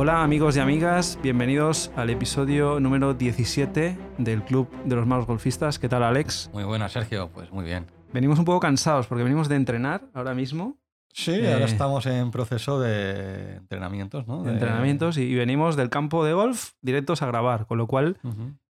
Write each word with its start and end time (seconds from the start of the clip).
Hola 0.00 0.22
amigos 0.22 0.56
y 0.56 0.60
amigas, 0.60 1.18
bienvenidos 1.24 1.90
al 1.96 2.10
episodio 2.10 2.78
número 2.78 3.14
17 3.14 3.98
del 4.18 4.44
Club 4.44 4.68
de 4.84 4.94
los 4.94 5.08
Malos 5.08 5.26
Golfistas. 5.26 5.80
¿Qué 5.80 5.88
tal 5.88 6.04
Alex? 6.04 6.50
Muy 6.52 6.62
buena, 6.62 6.88
Sergio, 6.88 7.30
pues 7.34 7.50
muy 7.50 7.64
bien. 7.64 7.84
Venimos 8.12 8.38
un 8.38 8.44
poco 8.44 8.60
cansados 8.60 9.08
porque 9.08 9.24
venimos 9.24 9.48
de 9.48 9.56
entrenar 9.56 10.02
ahora 10.14 10.34
mismo. 10.34 10.78
Sí, 11.12 11.32
Eh, 11.32 11.52
ahora 11.52 11.64
estamos 11.64 12.06
en 12.06 12.30
proceso 12.30 12.78
de 12.78 13.56
entrenamientos, 13.56 14.28
¿no? 14.28 14.44
de 14.44 14.52
entrenamientos 14.52 15.18
y, 15.18 15.22
y 15.22 15.34
venimos 15.34 15.74
del 15.74 15.90
campo 15.90 16.24
de 16.24 16.32
golf 16.32 16.74
directos 16.80 17.22
a 17.22 17.26
grabar, 17.26 17.66
con 17.66 17.76
lo 17.78 17.88
cual, 17.88 18.18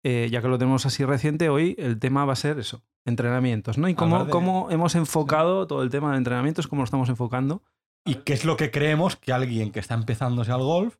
eh, 0.03 0.29
ya 0.31 0.41
que 0.41 0.47
lo 0.47 0.57
tenemos 0.57 0.85
así 0.85 1.03
reciente, 1.03 1.49
hoy 1.49 1.75
el 1.77 1.99
tema 1.99 2.23
va 2.23 2.33
a 2.33 2.37
ser 2.37 2.57
eso, 2.57 2.83
entrenamientos, 3.03 3.77
¿no? 3.77 3.89
Y 3.89 3.95
cómo, 3.95 4.15
Hablar 4.15 4.27
de- 4.27 4.31
cómo 4.31 4.71
hemos 4.71 4.95
enfocado 4.95 5.67
todo 5.67 5.83
el 5.83 5.89
tema 5.89 6.11
de 6.13 6.19
entrenamientos, 6.19 6.67
cómo 6.69 6.83
lo 6.83 6.85
estamos 6.85 7.09
enfocando. 7.09 7.63
¿Y 8.05 8.15
qué 8.15 8.31
es 8.31 8.45
lo 8.45 8.55
que 8.55 8.71
creemos 8.71 9.17
que 9.17 9.33
alguien 9.33 9.71
que 9.73 9.81
está 9.81 9.95
empezándose 9.95 10.53
al 10.53 10.61
golf 10.61 10.95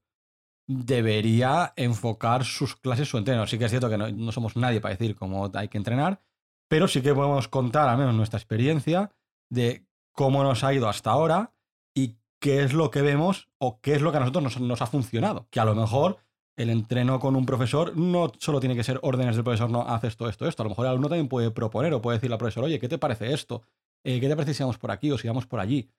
debería 0.67 1.73
enfocar 1.76 2.44
sus 2.44 2.76
clases, 2.76 3.09
su 3.09 3.17
entreno? 3.17 3.48
Sí 3.48 3.57
que 3.57 3.66
es 3.66 3.71
cierto 3.71 3.89
que 3.89 3.98
no, 3.98 4.09
no 4.09 4.31
somos 4.31 4.55
nadie 4.55 4.81
para 4.81 4.95
decir 4.95 5.16
cómo 5.16 5.49
hay 5.53 5.70
que 5.70 5.77
entrenar, 5.77 6.21
pero 6.67 6.88
sí 6.88 7.02
que 7.02 7.13
podemos 7.13 7.48
contar 7.48 7.90
al 7.90 7.98
menos 7.98 8.13
nuestra 8.13 8.38
experiencia 8.38 9.12
de 9.49 9.88
cómo 10.12 10.43
nos 10.43 10.63
ha 10.63 10.73
ido 10.73 10.90
hasta 10.90 11.12
ahora 11.12 11.53
y 11.95 12.17
qué 12.40 12.63
es 12.63 12.73
lo 12.73 12.91
que 12.91 13.02
vemos 13.02 13.49
o 13.57 13.80
qué 13.81 13.95
es 13.95 14.02
lo 14.02 14.12
que 14.12 14.17
a 14.17 14.20
nosotros 14.20 14.43
nos, 14.43 14.59
nos 14.59 14.81
ha 14.81 14.88
funcionado. 14.88 15.48
Que 15.49 15.59
a 15.59 15.66
lo 15.66 15.76
mejor 15.76 16.17
el 16.57 16.71
entreno 16.71 17.20
con 17.20 17.35
un 17.35 17.45
profesor 17.45 17.95
no 17.95 18.31
solo 18.40 18.59
tiene 18.59 18.76
que 18.76 18.84
ser 18.84 18.99
órdenes 19.04 19.35
del 19.35 19.43
profesor, 19.43 19.70
no 19.70 19.84
haces 19.84 20.09
esto, 20.09 20.27
esto, 20.27 20.48
esto. 20.48 20.63
A 20.63 20.65
lo 20.65 20.71
mejor 20.71 20.85
el 20.85 20.91
alumno 20.91 21.09
también 21.09 21.29
puede 21.29 21.52
proponer 21.52 21.93
o 21.93 22.02
puede 22.02 22.18
decirle 22.18 22.34
al 22.34 22.40
profesor, 22.40 22.63
oye, 22.63 22.79
¿qué 22.79 22.90
te 22.90 22.98
parece 22.98 23.31
esto? 23.31 23.62
Eh, 24.04 24.20
¿Qué 24.20 24.27
te 24.27 24.35
parece 24.35 24.54
si 24.54 24.63
vamos 24.63 24.77
por 24.77 24.91
aquí 24.91 25.12
o 25.12 25.18
si 25.18 25.27
vamos 25.27 25.45
por 25.45 25.59
allí? 25.59 25.90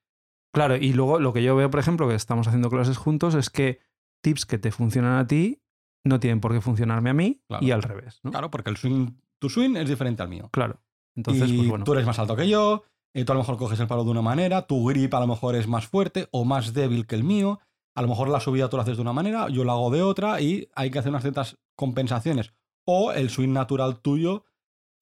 Claro, 0.52 0.76
y 0.76 0.92
luego 0.92 1.20
lo 1.20 1.32
que 1.32 1.42
yo 1.42 1.54
veo, 1.54 1.70
por 1.70 1.78
ejemplo, 1.78 2.08
que 2.08 2.14
estamos 2.14 2.48
haciendo 2.48 2.70
clases 2.70 2.96
juntos, 2.96 3.34
es 3.34 3.50
que 3.50 3.80
tips 4.22 4.46
que 4.46 4.58
te 4.58 4.70
funcionan 4.70 5.18
a 5.18 5.26
ti 5.26 5.60
no 6.04 6.20
tienen 6.20 6.40
por 6.40 6.52
qué 6.52 6.60
funcionarme 6.60 7.10
a 7.10 7.14
mí 7.14 7.42
Claro. 7.48 7.64
y 7.64 7.70
al 7.70 7.82
revés, 7.82 8.20
¿no? 8.22 8.30
Claro, 8.30 8.50
porque 8.50 8.70
el 8.70 8.76
swing, 8.76 9.10
tu 9.38 9.50
swing 9.50 9.76
es 9.76 9.88
diferente 9.88 10.22
al 10.22 10.28
mío. 10.28 10.48
Claro. 10.52 10.80
Entonces, 11.16 11.50
y 11.50 11.56
pues 11.56 11.68
bueno. 11.68 11.84
tú 11.84 11.92
eres 11.92 12.06
más 12.06 12.18
alto 12.18 12.36
que 12.36 12.48
yo, 12.48 12.84
eh, 13.14 13.24
tú 13.24 13.32
a 13.32 13.34
lo 13.34 13.40
mejor 13.40 13.56
coges 13.58 13.78
el 13.80 13.86
palo 13.88 14.04
de 14.04 14.10
una 14.10 14.22
manera, 14.22 14.62
tu 14.66 14.86
grip 14.86 15.12
a 15.14 15.20
lo 15.20 15.26
mejor 15.26 15.54
es 15.56 15.66
más 15.66 15.86
fuerte 15.86 16.28
o 16.30 16.44
más 16.44 16.72
débil 16.72 17.06
que 17.06 17.16
el 17.16 17.24
mío, 17.24 17.58
a 17.96 18.02
lo 18.02 18.08
mejor 18.08 18.28
la 18.28 18.40
subida 18.40 18.68
tú 18.68 18.76
la 18.76 18.84
haces 18.84 18.96
de 18.96 19.02
una 19.02 19.12
manera, 19.12 19.48
yo 19.48 19.64
la 19.64 19.72
hago 19.72 19.90
de 19.90 20.02
otra 20.02 20.40
y 20.40 20.68
hay 20.74 20.90
que 20.90 21.00
hacer 21.00 21.10
unas 21.10 21.22
ciertas 21.22 21.58
compensaciones. 21.76 22.52
O 22.86 23.12
el 23.12 23.28
swing 23.30 23.52
natural 23.52 23.98
tuyo 24.00 24.44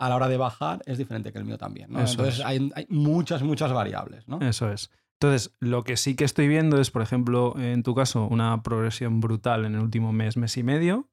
a 0.01 0.09
la 0.09 0.17
hora 0.17 0.29
de 0.29 0.37
bajar 0.39 0.83
es 0.87 0.99
diferente 0.99 1.33
que 1.33 1.39
el 1.39 1.45
mío 1.45 1.59
también. 1.59 1.91
¿no? 1.93 2.01
Entonces 2.01 2.39
es. 2.41 2.45
hay, 2.45 2.71
hay 2.75 2.87
muchas, 2.89 3.43
muchas 3.43 3.73
variables. 3.73 4.27
¿no? 4.29 4.41
Eso 4.41 4.71
es. 4.71 4.91
Entonces, 5.21 5.57
lo 5.61 5.83
que 5.83 5.97
sí 5.97 6.15
que 6.15 6.25
estoy 6.25 6.47
viendo 6.47 6.79
es, 6.81 6.91
por 6.91 7.01
ejemplo, 7.03 7.55
en 7.59 7.83
tu 7.83 7.95
caso, 7.95 8.27
una 8.27 8.63
progresión 8.63 9.21
brutal 9.21 9.65
en 9.65 9.75
el 9.75 9.81
último 9.81 10.13
mes, 10.13 10.37
mes 10.37 10.57
y 10.59 10.63
medio. 10.63 11.09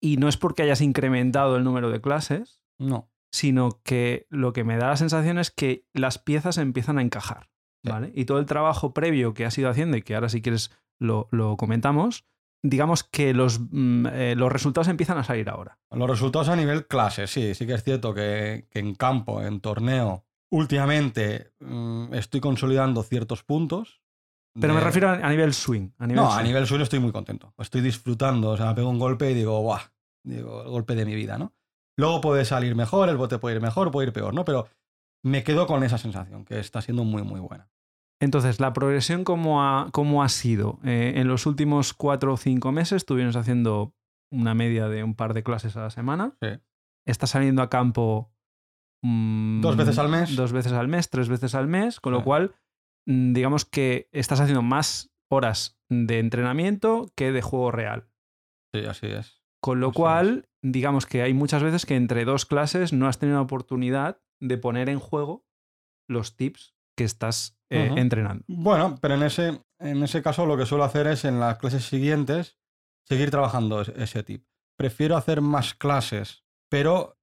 Y 0.00 0.16
no 0.18 0.28
es 0.28 0.36
porque 0.36 0.62
hayas 0.62 0.80
incrementado 0.82 1.56
el 1.56 1.64
número 1.64 1.90
de 1.90 2.00
clases, 2.00 2.62
No. 2.78 3.10
sino 3.32 3.80
que 3.84 4.26
lo 4.28 4.52
que 4.52 4.64
me 4.64 4.76
da 4.76 4.88
la 4.88 4.96
sensación 4.96 5.38
es 5.38 5.50
que 5.50 5.86
las 5.94 6.18
piezas 6.18 6.58
empiezan 6.58 6.98
a 6.98 7.02
encajar. 7.02 7.48
Sí. 7.84 7.90
¿vale? 7.90 8.12
Y 8.14 8.26
todo 8.26 8.38
el 8.38 8.46
trabajo 8.46 8.92
previo 8.92 9.32
que 9.34 9.44
has 9.46 9.56
ido 9.58 9.68
haciendo 9.70 9.96
y 9.96 10.02
que 10.02 10.14
ahora 10.14 10.28
si 10.28 10.42
quieres 10.42 10.70
lo, 11.00 11.28
lo 11.32 11.56
comentamos, 11.56 12.26
digamos 12.62 13.02
que 13.02 13.32
los, 13.34 13.60
mm, 13.70 14.06
eh, 14.12 14.34
los 14.36 14.52
resultados 14.52 14.86
empiezan 14.88 15.18
a 15.18 15.24
salir 15.24 15.48
ahora. 15.48 15.78
Los 15.90 16.08
resultados 16.08 16.48
a 16.48 16.54
nivel 16.56 16.86
clase, 16.86 17.26
sí, 17.26 17.54
sí 17.54 17.66
que 17.66 17.74
es 17.74 17.82
cierto 17.82 18.12
que, 18.14 18.68
que 18.70 18.78
en 18.78 18.94
campo, 18.94 19.42
en 19.42 19.60
torneo, 19.60 20.24
últimamente 20.52 21.50
mm, 21.60 22.14
estoy 22.14 22.40
consolidando 22.40 23.02
ciertos 23.02 23.42
puntos. 23.42 24.02
Pero 24.60 24.74
me 24.74 24.80
refiero 24.80 25.08
a, 25.08 25.30
nivel 25.30 25.54
swing. 25.54 25.88
A 25.98 26.06
nivel 26.06 26.22
No, 26.22 26.30
a 26.30 26.34
swing. 26.34 26.44
nivel 26.44 26.66
suelo 26.66 26.84
estoy 26.84 27.00
muy 27.00 27.10
contento. 27.10 27.54
Estoy 27.58 27.80
disfrutando. 27.80 28.50
O 28.50 28.56
sea, 28.56 28.74
pego 28.74 28.90
un 28.90 28.98
golpe 28.98 29.30
y 29.30 29.34
digo, 29.34 29.58
¡guau! 29.60 29.80
Digo, 30.24 30.62
el 30.62 30.68
golpe 30.68 30.94
de 30.94 31.06
mi 31.06 31.14
vida, 31.14 31.38
¿no? 31.38 31.54
Luego 31.96 32.20
puede 32.20 32.44
salir 32.44 32.74
mejor, 32.74 33.08
el 33.08 33.16
bote 33.16 33.38
puede 33.38 33.56
ir 33.56 33.62
mejor, 33.62 33.90
puede 33.90 34.08
ir 34.08 34.12
peor, 34.12 34.34
¿no? 34.34 34.44
Pero 34.44 34.68
me 35.24 35.42
quedo 35.42 35.66
con 35.66 35.82
esa 35.84 35.96
sensación, 35.96 36.44
que 36.44 36.58
está 36.58 36.82
siendo 36.82 37.04
muy, 37.04 37.22
muy 37.22 37.40
buena. 37.40 37.70
Entonces, 38.20 38.60
la 38.60 38.72
progresión, 38.72 39.24
¿cómo 39.24 39.62
ha, 39.62 39.88
cómo 39.90 40.22
ha 40.22 40.28
sido? 40.28 40.78
Eh, 40.84 41.14
en 41.16 41.28
los 41.28 41.46
últimos 41.46 41.94
cuatro 41.94 42.34
o 42.34 42.36
cinco 42.36 42.72
meses 42.72 42.98
estuvimos 42.98 43.36
haciendo 43.36 43.94
una 44.30 44.54
media 44.54 44.88
de 44.88 45.02
un 45.02 45.14
par 45.14 45.32
de 45.32 45.42
clases 45.42 45.76
a 45.76 45.82
la 45.82 45.90
semana. 45.90 46.36
Sí. 46.40 46.60
Estás 47.06 47.30
saliendo 47.30 47.62
a 47.62 47.70
campo. 47.70 48.30
Mm, 49.02 49.60
Dos 49.60 49.76
veces 49.76 49.98
al 49.98 50.08
mes. 50.08 50.36
Dos 50.36 50.52
veces 50.52 50.72
al 50.72 50.88
mes, 50.88 51.10
tres 51.10 51.28
veces 51.28 51.54
al 51.54 51.68
mes, 51.68 52.00
con 52.00 52.12
lo 52.12 52.22
cual, 52.24 52.54
mm, 53.06 53.32
digamos 53.32 53.64
que 53.64 54.08
estás 54.12 54.40
haciendo 54.40 54.62
más 54.62 55.10
horas 55.30 55.78
de 55.88 56.18
entrenamiento 56.18 57.10
que 57.16 57.32
de 57.32 57.42
juego 57.42 57.70
real. 57.70 58.08
Sí, 58.74 58.84
así 58.86 59.06
es. 59.06 59.42
Con 59.60 59.80
lo 59.80 59.88
Así 59.88 59.96
cual, 59.96 60.48
digamos 60.62 61.06
que 61.06 61.22
hay 61.22 61.34
muchas 61.34 61.62
veces 61.62 61.86
que 61.86 61.96
entre 61.96 62.24
dos 62.24 62.46
clases 62.46 62.92
no 62.92 63.06
has 63.08 63.18
tenido 63.18 63.38
la 63.38 63.42
oportunidad 63.44 64.20
de 64.40 64.58
poner 64.58 64.88
en 64.88 64.98
juego 64.98 65.44
los 66.08 66.36
tips 66.36 66.74
que 66.96 67.04
estás 67.04 67.56
eh, 67.70 67.90
entrenando. 67.96 68.44
Bueno, 68.48 68.96
pero 69.00 69.14
en 69.14 69.22
ese, 69.22 69.62
en 69.78 70.02
ese 70.02 70.20
caso 70.22 70.44
lo 70.46 70.56
que 70.58 70.66
suelo 70.66 70.84
hacer 70.84 71.06
es 71.06 71.24
en 71.24 71.40
las 71.40 71.56
clases 71.58 71.84
siguientes 71.86 72.58
seguir 73.06 73.30
trabajando 73.30 73.80
es- 73.80 73.88
ese 73.90 74.22
tip. 74.22 74.44
Prefiero 74.76 75.16
hacer 75.16 75.40
más 75.40 75.74
clases, 75.74 76.44
pero 76.68 77.18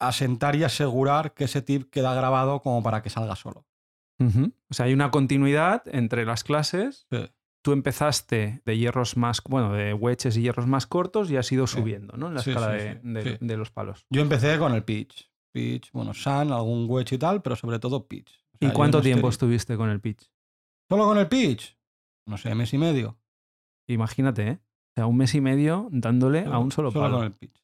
asentar 0.00 0.56
y 0.56 0.64
asegurar 0.64 1.34
que 1.34 1.44
ese 1.44 1.62
tip 1.62 1.90
queda 1.90 2.14
grabado 2.14 2.60
como 2.62 2.82
para 2.82 3.02
que 3.02 3.10
salga 3.10 3.36
solo. 3.36 3.66
O 4.20 4.74
sea, 4.74 4.86
hay 4.86 4.92
una 4.92 5.10
continuidad 5.12 5.82
entre 5.86 6.24
las 6.24 6.42
clases. 6.42 7.06
Sí. 7.10 7.30
Tú 7.62 7.72
empezaste 7.72 8.62
de 8.64 8.78
hierros 8.78 9.16
más, 9.16 9.42
bueno, 9.44 9.72
de 9.72 9.92
wedges 9.94 10.36
y 10.36 10.42
hierros 10.42 10.66
más 10.66 10.86
cortos 10.86 11.30
y 11.30 11.36
has 11.36 11.50
ido 11.52 11.66
subiendo, 11.66 12.16
¿no? 12.16 12.28
En 12.28 12.34
la 12.34 12.42
Sí, 12.42 12.50
escala 12.50 12.78
sí, 12.78 13.36
de, 13.40 13.56
los 13.56 13.70
palos. 13.70 14.06
Yo 14.10 14.22
empecé 14.22 14.58
con 14.58 14.74
el 14.74 14.84
pitch. 14.84 15.30
Pitch, 15.52 15.90
bueno, 15.92 16.14
sun, 16.14 16.52
algún 16.52 16.86
wedge 16.88 17.14
y 17.14 17.18
tal, 17.18 17.42
pero 17.42 17.56
sobre 17.56 17.78
todo 17.78 18.06
pitch. 18.06 18.30
O 18.54 18.56
¿Y 18.60 18.66
sea, 18.66 18.72
cuánto 18.74 18.98
no 18.98 19.00
estoy- 19.00 19.12
tiempo 19.12 19.28
estuviste 19.28 19.76
con 19.76 19.90
el 19.90 20.00
pitch? 20.00 20.30
¿Solo 20.88 21.04
con 21.04 21.18
el 21.18 21.28
pitch? 21.28 21.76
No 22.26 22.38
sé, 22.38 22.54
mes 22.54 22.72
y 22.74 22.78
medio. 22.78 23.18
Imagínate, 23.88 24.48
¿eh? 24.48 24.58
O 24.60 24.92
sea, 24.94 25.06
un 25.06 25.16
mes 25.16 25.34
y 25.34 25.40
medio 25.40 25.88
dándole 25.90 26.44
a 26.44 26.58
un 26.58 26.70
solo, 26.72 26.92
palo. 26.92 27.16
con 27.18 27.24
el 27.26 27.32
pitch. 27.32 27.62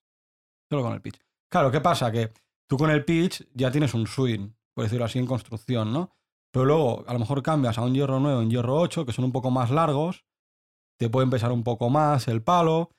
Solo 0.70 0.82
con 0.82 0.92
el 0.92 1.00
pitch. 1.00 1.18
Claro, 1.54 1.70
¿qué 1.70 1.80
pasa? 1.80 2.10
Que 2.10 2.32
tú 2.68 2.76
con 2.76 2.90
el 2.90 3.04
pitch 3.04 3.46
ya 3.54 3.70
tienes 3.70 3.94
un 3.94 4.08
swing, 4.08 4.50
por 4.74 4.82
decirlo 4.82 5.04
así, 5.04 5.20
en 5.20 5.26
construcción, 5.26 5.92
¿no? 5.92 6.10
Pero 6.52 6.64
luego 6.64 7.04
a 7.06 7.12
lo 7.12 7.20
mejor 7.20 7.44
cambias 7.44 7.78
a 7.78 7.82
un 7.82 7.94
hierro 7.94 8.18
9 8.18 8.38
o 8.38 8.40
un 8.40 8.50
hierro 8.50 8.80
8, 8.80 9.06
que 9.06 9.12
son 9.12 9.24
un 9.24 9.30
poco 9.30 9.52
más 9.52 9.70
largos, 9.70 10.24
te 10.98 11.08
pueden 11.08 11.30
pesar 11.30 11.52
un 11.52 11.62
poco 11.62 11.90
más 11.90 12.26
el 12.26 12.42
palo. 12.42 12.90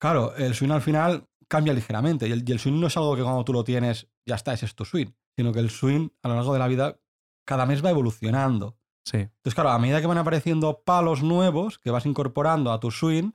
Claro, 0.00 0.36
el 0.36 0.54
swing 0.54 0.70
al 0.70 0.82
final 0.82 1.26
cambia 1.48 1.72
ligeramente 1.72 2.28
y 2.28 2.30
el, 2.30 2.48
y 2.48 2.52
el 2.52 2.60
swing 2.60 2.78
no 2.78 2.86
es 2.86 2.96
algo 2.96 3.16
que 3.16 3.24
cuando 3.24 3.44
tú 3.44 3.52
lo 3.52 3.64
tienes 3.64 4.06
ya 4.24 4.36
está, 4.36 4.52
ese 4.52 4.66
es 4.66 4.76
tu 4.76 4.84
swing, 4.84 5.08
sino 5.36 5.52
que 5.52 5.58
el 5.58 5.70
swing 5.70 6.10
a 6.22 6.28
lo 6.28 6.36
largo 6.36 6.52
de 6.52 6.60
la 6.60 6.68
vida 6.68 7.00
cada 7.44 7.66
mes 7.66 7.84
va 7.84 7.90
evolucionando. 7.90 8.78
Sí. 9.04 9.16
Entonces, 9.16 9.54
claro, 9.56 9.70
a 9.70 9.80
medida 9.80 10.00
que 10.00 10.06
van 10.06 10.18
apareciendo 10.18 10.84
palos 10.84 11.24
nuevos 11.24 11.80
que 11.80 11.90
vas 11.90 12.06
incorporando 12.06 12.70
a 12.70 12.78
tu 12.78 12.92
swing, 12.92 13.32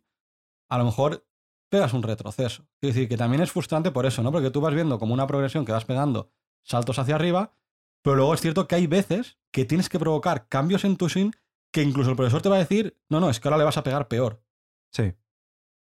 a 0.69 0.77
lo 0.77 0.85
mejor 0.85 1.27
pegas 1.71 1.93
un 1.93 2.03
retroceso. 2.03 2.67
Es 2.81 2.93
decir, 2.93 3.07
que 3.07 3.17
también 3.17 3.41
es 3.41 3.51
frustrante 3.51 3.91
por 3.91 4.05
eso, 4.05 4.21
¿no? 4.21 4.31
Porque 4.31 4.51
tú 4.51 4.59
vas 4.59 4.73
viendo 4.73 4.99
como 4.99 5.13
una 5.13 5.25
progresión 5.25 5.65
que 5.65 5.71
vas 5.71 5.85
pegando 5.85 6.29
saltos 6.63 6.99
hacia 6.99 7.15
arriba, 7.15 7.55
pero 8.03 8.17
luego 8.17 8.33
es 8.33 8.41
cierto 8.41 8.67
que 8.67 8.75
hay 8.75 8.87
veces 8.87 9.39
que 9.51 9.63
tienes 9.65 9.87
que 9.87 9.97
provocar 9.97 10.47
cambios 10.49 10.83
en 10.83 10.97
tu 10.97 11.07
swing 11.09 11.31
que 11.73 11.81
incluso 11.81 12.09
el 12.09 12.17
profesor 12.17 12.41
te 12.41 12.49
va 12.49 12.57
a 12.57 12.59
decir, 12.59 12.99
no, 13.09 13.21
no, 13.21 13.29
es 13.29 13.39
que 13.39 13.47
ahora 13.47 13.57
le 13.57 13.63
vas 13.63 13.77
a 13.77 13.83
pegar 13.83 14.09
peor. 14.09 14.43
Sí. 14.91 15.13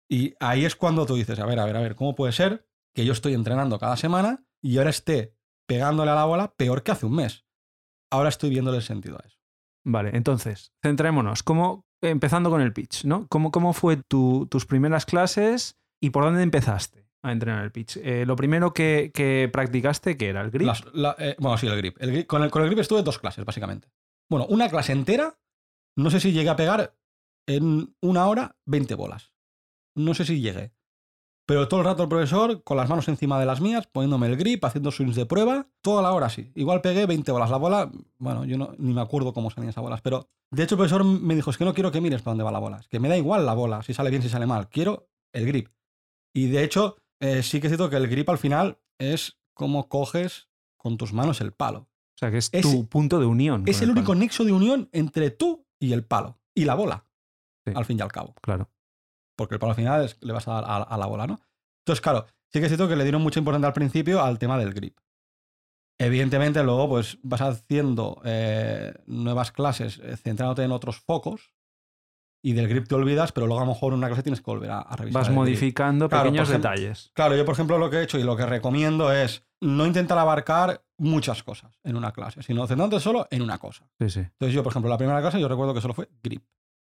Y 0.09 0.35
ahí 0.39 0.65
es 0.65 0.77
cuando 0.77 1.05
tú 1.07 1.17
dices, 1.17 1.41
a 1.41 1.47
ver, 1.47 1.59
a 1.59 1.65
ver, 1.65 1.77
a 1.77 1.81
ver, 1.81 1.97
¿cómo 1.97 2.15
puede 2.15 2.33
ser 2.33 2.69
que 2.95 3.05
yo 3.05 3.13
estoy 3.13 3.35
entrenando 3.35 3.79
cada 3.81 3.97
semana 3.97 4.47
y 4.63 4.79
ahora 4.79 4.91
esté 4.91 5.37
pegándole 5.67 6.13
a 6.13 6.15
la 6.15 6.25
bola 6.25 6.55
peor 6.55 6.85
que 6.85 6.93
hace 6.93 7.07
un 7.07 7.17
mes? 7.17 7.45
Ahora 8.13 8.29
estoy 8.29 8.51
viéndole 8.51 8.77
el 8.77 8.85
sentido 8.85 9.17
a 9.17 9.27
eso. 9.27 9.39
Vale, 9.85 10.11
entonces, 10.15 10.73
centrémonos. 10.81 11.43
¿Cómo, 11.43 11.87
empezando 12.03 12.51
con 12.51 12.61
el 12.61 12.73
pitch, 12.73 13.05
¿no? 13.05 13.27
¿Cómo, 13.29 13.51
cómo 13.51 13.73
fue 13.73 13.97
tu- 13.97 14.47
tus 14.51 14.67
primeras 14.67 15.07
clases 15.07 15.77
y 16.01 16.11
por 16.11 16.25
dónde 16.25 16.43
empezaste 16.43 17.07
a 17.23 17.33
entrenar 17.33 17.65
el 17.65 17.73
pitch? 17.73 17.99
Eh, 17.99 18.25
lo 18.27 18.37
primero 18.37 18.73
que, 18.73 19.11
que 19.15 19.49
practicaste, 19.53 20.17
que 20.17 20.29
era 20.29 20.41
el 20.41 20.51
grip. 20.51 20.67
Eh, 21.19 21.37
bueno, 21.39 21.59
sí, 21.59 21.67
el 21.67 21.77
grip. 21.77 21.97
El 22.01 22.27
con, 22.27 22.43
el, 22.43 22.51
con 22.51 22.63
el 22.63 22.69
grip 22.69 22.81
estuve 22.81 23.03
dos 23.03 23.19
clases, 23.19 23.45
básicamente. 23.45 23.89
Bueno, 24.31 24.47
una 24.49 24.69
clase 24.69 24.93
entera, 24.93 25.39
no 25.97 26.11
sé 26.11 26.21
si 26.21 26.33
llegué 26.33 26.49
a 26.51 26.57
pegar 26.57 26.95
en 27.49 27.95
una 28.01 28.27
hora 28.29 28.57
20 28.67 28.95
bolas. 28.95 29.33
No 29.97 30.15
sé 30.15 30.25
si 30.25 30.41
llegué. 30.41 30.73
Pero 31.51 31.67
todo 31.67 31.81
el 31.81 31.87
rato 31.87 32.05
el 32.05 32.09
profesor, 32.09 32.63
con 32.63 32.77
las 32.77 32.89
manos 32.89 33.09
encima 33.09 33.41
de 33.41 33.45
las 33.45 33.61
mías, 33.61 33.89
poniéndome 33.89 34.29
el 34.29 34.37
grip, 34.37 34.65
haciendo 34.65 34.93
swings 34.93 35.17
de 35.17 35.27
prueba, 35.27 35.67
toda 35.83 36.01
la 36.01 36.13
hora 36.13 36.29
sí. 36.29 36.53
Igual 36.55 36.81
pegué 36.81 37.07
20 37.07 37.33
bolas. 37.33 37.51
La 37.51 37.57
bola, 37.57 37.91
bueno, 38.19 38.45
yo 38.45 38.57
no, 38.57 38.73
ni 38.79 38.95
me 38.95 39.01
acuerdo 39.01 39.33
cómo 39.33 39.51
salían 39.51 39.71
esas 39.71 39.83
bolas, 39.83 40.01
pero 40.01 40.29
de 40.53 40.63
hecho 40.63 40.77
el 40.77 40.79
profesor 40.79 41.03
me 41.05 41.35
dijo, 41.35 41.51
es 41.51 41.59
que 41.59 41.65
no 41.65 41.75
quiero 41.75 41.91
que 41.91 42.01
mires 42.01 42.23
para 42.23 42.35
dónde 42.35 42.45
va 42.45 42.53
la 42.53 42.61
bola, 42.61 42.79
es 42.79 42.87
que 42.87 43.01
me 43.01 43.09
da 43.09 43.17
igual 43.17 43.47
la 43.47 43.55
bola, 43.55 43.83
si 43.83 43.93
sale 43.95 44.11
bien, 44.11 44.23
si 44.23 44.29
sale 44.29 44.47
mal, 44.47 44.69
quiero 44.69 45.09
el 45.35 45.45
grip. 45.45 45.71
Y 46.33 46.47
de 46.51 46.63
hecho, 46.63 46.99
eh, 47.21 47.43
sí 47.43 47.61
que 47.61 47.67
es 47.67 47.71
cierto 47.73 47.91
que 47.91 47.97
el 47.97 48.07
grip 48.07 48.29
al 48.31 48.39
final 48.39 48.79
es 49.01 49.41
cómo 49.53 49.89
coges 49.89 50.49
con 50.77 50.99
tus 50.99 51.13
manos 51.13 51.41
el 51.41 51.51
palo. 51.53 51.81
O 51.81 52.19
sea, 52.21 52.31
que 52.31 52.39
es, 52.39 52.51
Es- 52.53 52.63
tu 52.63 52.87
punto 52.89 53.19
de 53.19 53.27
unión. 53.27 53.65
Es 53.67 53.83
el 53.83 53.91
único 53.91 54.15
nexo 54.15 54.45
de 54.45 54.53
unión 54.53 54.89
entre 54.93 55.31
tú 55.33 55.67
y 55.81 55.95
el 55.95 56.05
palo. 56.05 56.39
Y 56.55 56.65
la 56.65 56.77
bola, 56.77 57.07
Sí. 57.67 57.73
al 57.75 57.85
fin 57.87 57.99
y 57.99 58.03
al 58.03 58.13
cabo. 58.13 58.37
Claro. 58.41 58.71
Porque 59.41 59.55
el 59.55 59.59
palo 59.59 59.71
al 59.71 59.77
final 59.77 60.05
es- 60.05 60.19
le 60.21 60.33
vas 60.35 60.47
a 60.49 60.53
dar 60.53 60.65
a, 60.65 60.77
a 60.83 60.99
la 60.99 61.07
bola, 61.07 61.27
¿no? 61.27 61.41
Entonces, 61.83 62.03
claro, 62.03 62.27
sí 62.53 62.59
que 62.61 62.67
es 62.67 62.69
cierto 62.69 62.87
que 62.89 62.95
le 62.97 63.05
dieron 63.05 63.23
mucha 63.23 63.39
importancia 63.39 63.67
al 63.69 63.73
principio 63.73 64.23
al 64.23 64.39
tema 64.39 64.59
del 64.59 64.75
grip. 64.75 64.99
Evidentemente, 65.99 66.63
luego 66.63 66.89
pues 66.89 67.19
vas 67.23 67.43
haciendo 67.43 68.21
eh, 68.25 68.93
nuevas 69.07 69.53
clases 69.53 69.99
eh, 70.03 70.17
centrándote 70.17 70.63
en 70.63 70.73
otros 70.73 70.99
focos 71.01 71.53
y 72.43 72.55
del 72.55 72.69
grip 72.69 72.89
te 72.89 72.95
olvidas, 72.95 73.33
pero 73.33 73.47
luego 73.47 73.61
a 73.63 73.67
lo 73.67 73.73
mejor 73.73 73.93
en 73.93 73.99
una 73.99 74.07
clase 74.09 74.23
tienes 74.23 74.41
que 74.41 74.51
volver 74.51 74.71
a, 74.71 74.81
a 74.81 74.97
revisar. 74.97 75.21
Vas 75.21 75.29
grip. 75.29 75.37
modificando 75.37 76.09
Claro, 76.09 76.25
por 76.25 76.31
pequeños 76.33 76.49
ejemplo, 76.49 76.71
detalles. 76.71 77.11
Claro, 77.15 77.37
yo 77.37 77.45
por 77.45 77.53
ejemplo 77.55 77.79
lo 77.79 77.91
que 77.91 77.97
he 77.99 78.03
hecho 78.03 78.19
y 78.19 78.23
lo 78.23 78.35
que 78.37 78.47
recomiendo 78.47 79.13
es 79.13 79.45
no 79.61 79.85
intentar 79.87 80.17
abarcar 80.17 80.83
muchas 80.97 81.43
cosas 81.43 81.79
en 81.85 81.97
una 81.97 82.13
clase, 82.13 82.43
sino 82.43 82.67
centrándote 82.67 83.03
solo 83.03 83.27
en 83.31 83.43
una 83.43 83.59
cosa. 83.59 83.91
Sí, 84.01 84.09
sí. 84.09 84.21
Entonces 84.21 84.55
yo, 84.55 84.63
por 84.63 84.73
ejemplo, 84.73 84.89
la 84.91 84.97
primera 84.99 85.21
clase 85.21 85.39
yo 85.41 85.49
recuerdo 85.49 85.75
que 85.75 85.81
solo 85.83 85.93
fue 85.95 86.09
grip. 86.23 86.43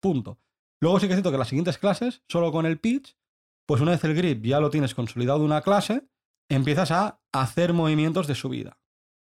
Punto. 0.00 0.38
Luego 0.82 0.98
sí 0.98 1.06
que 1.06 1.12
es 1.12 1.16
cierto 1.16 1.30
que 1.30 1.38
las 1.38 1.46
siguientes 1.46 1.78
clases, 1.78 2.24
solo 2.26 2.50
con 2.50 2.66
el 2.66 2.80
pitch, 2.80 3.16
pues 3.68 3.80
una 3.80 3.92
vez 3.92 4.02
el 4.02 4.16
grip 4.16 4.44
ya 4.44 4.58
lo 4.58 4.68
tienes 4.68 4.96
consolidado 4.96 5.38
de 5.38 5.44
una 5.44 5.60
clase, 5.60 6.08
empiezas 6.50 6.90
a 6.90 7.20
hacer 7.30 7.72
movimientos 7.72 8.26
de 8.26 8.34
subida. 8.34 8.80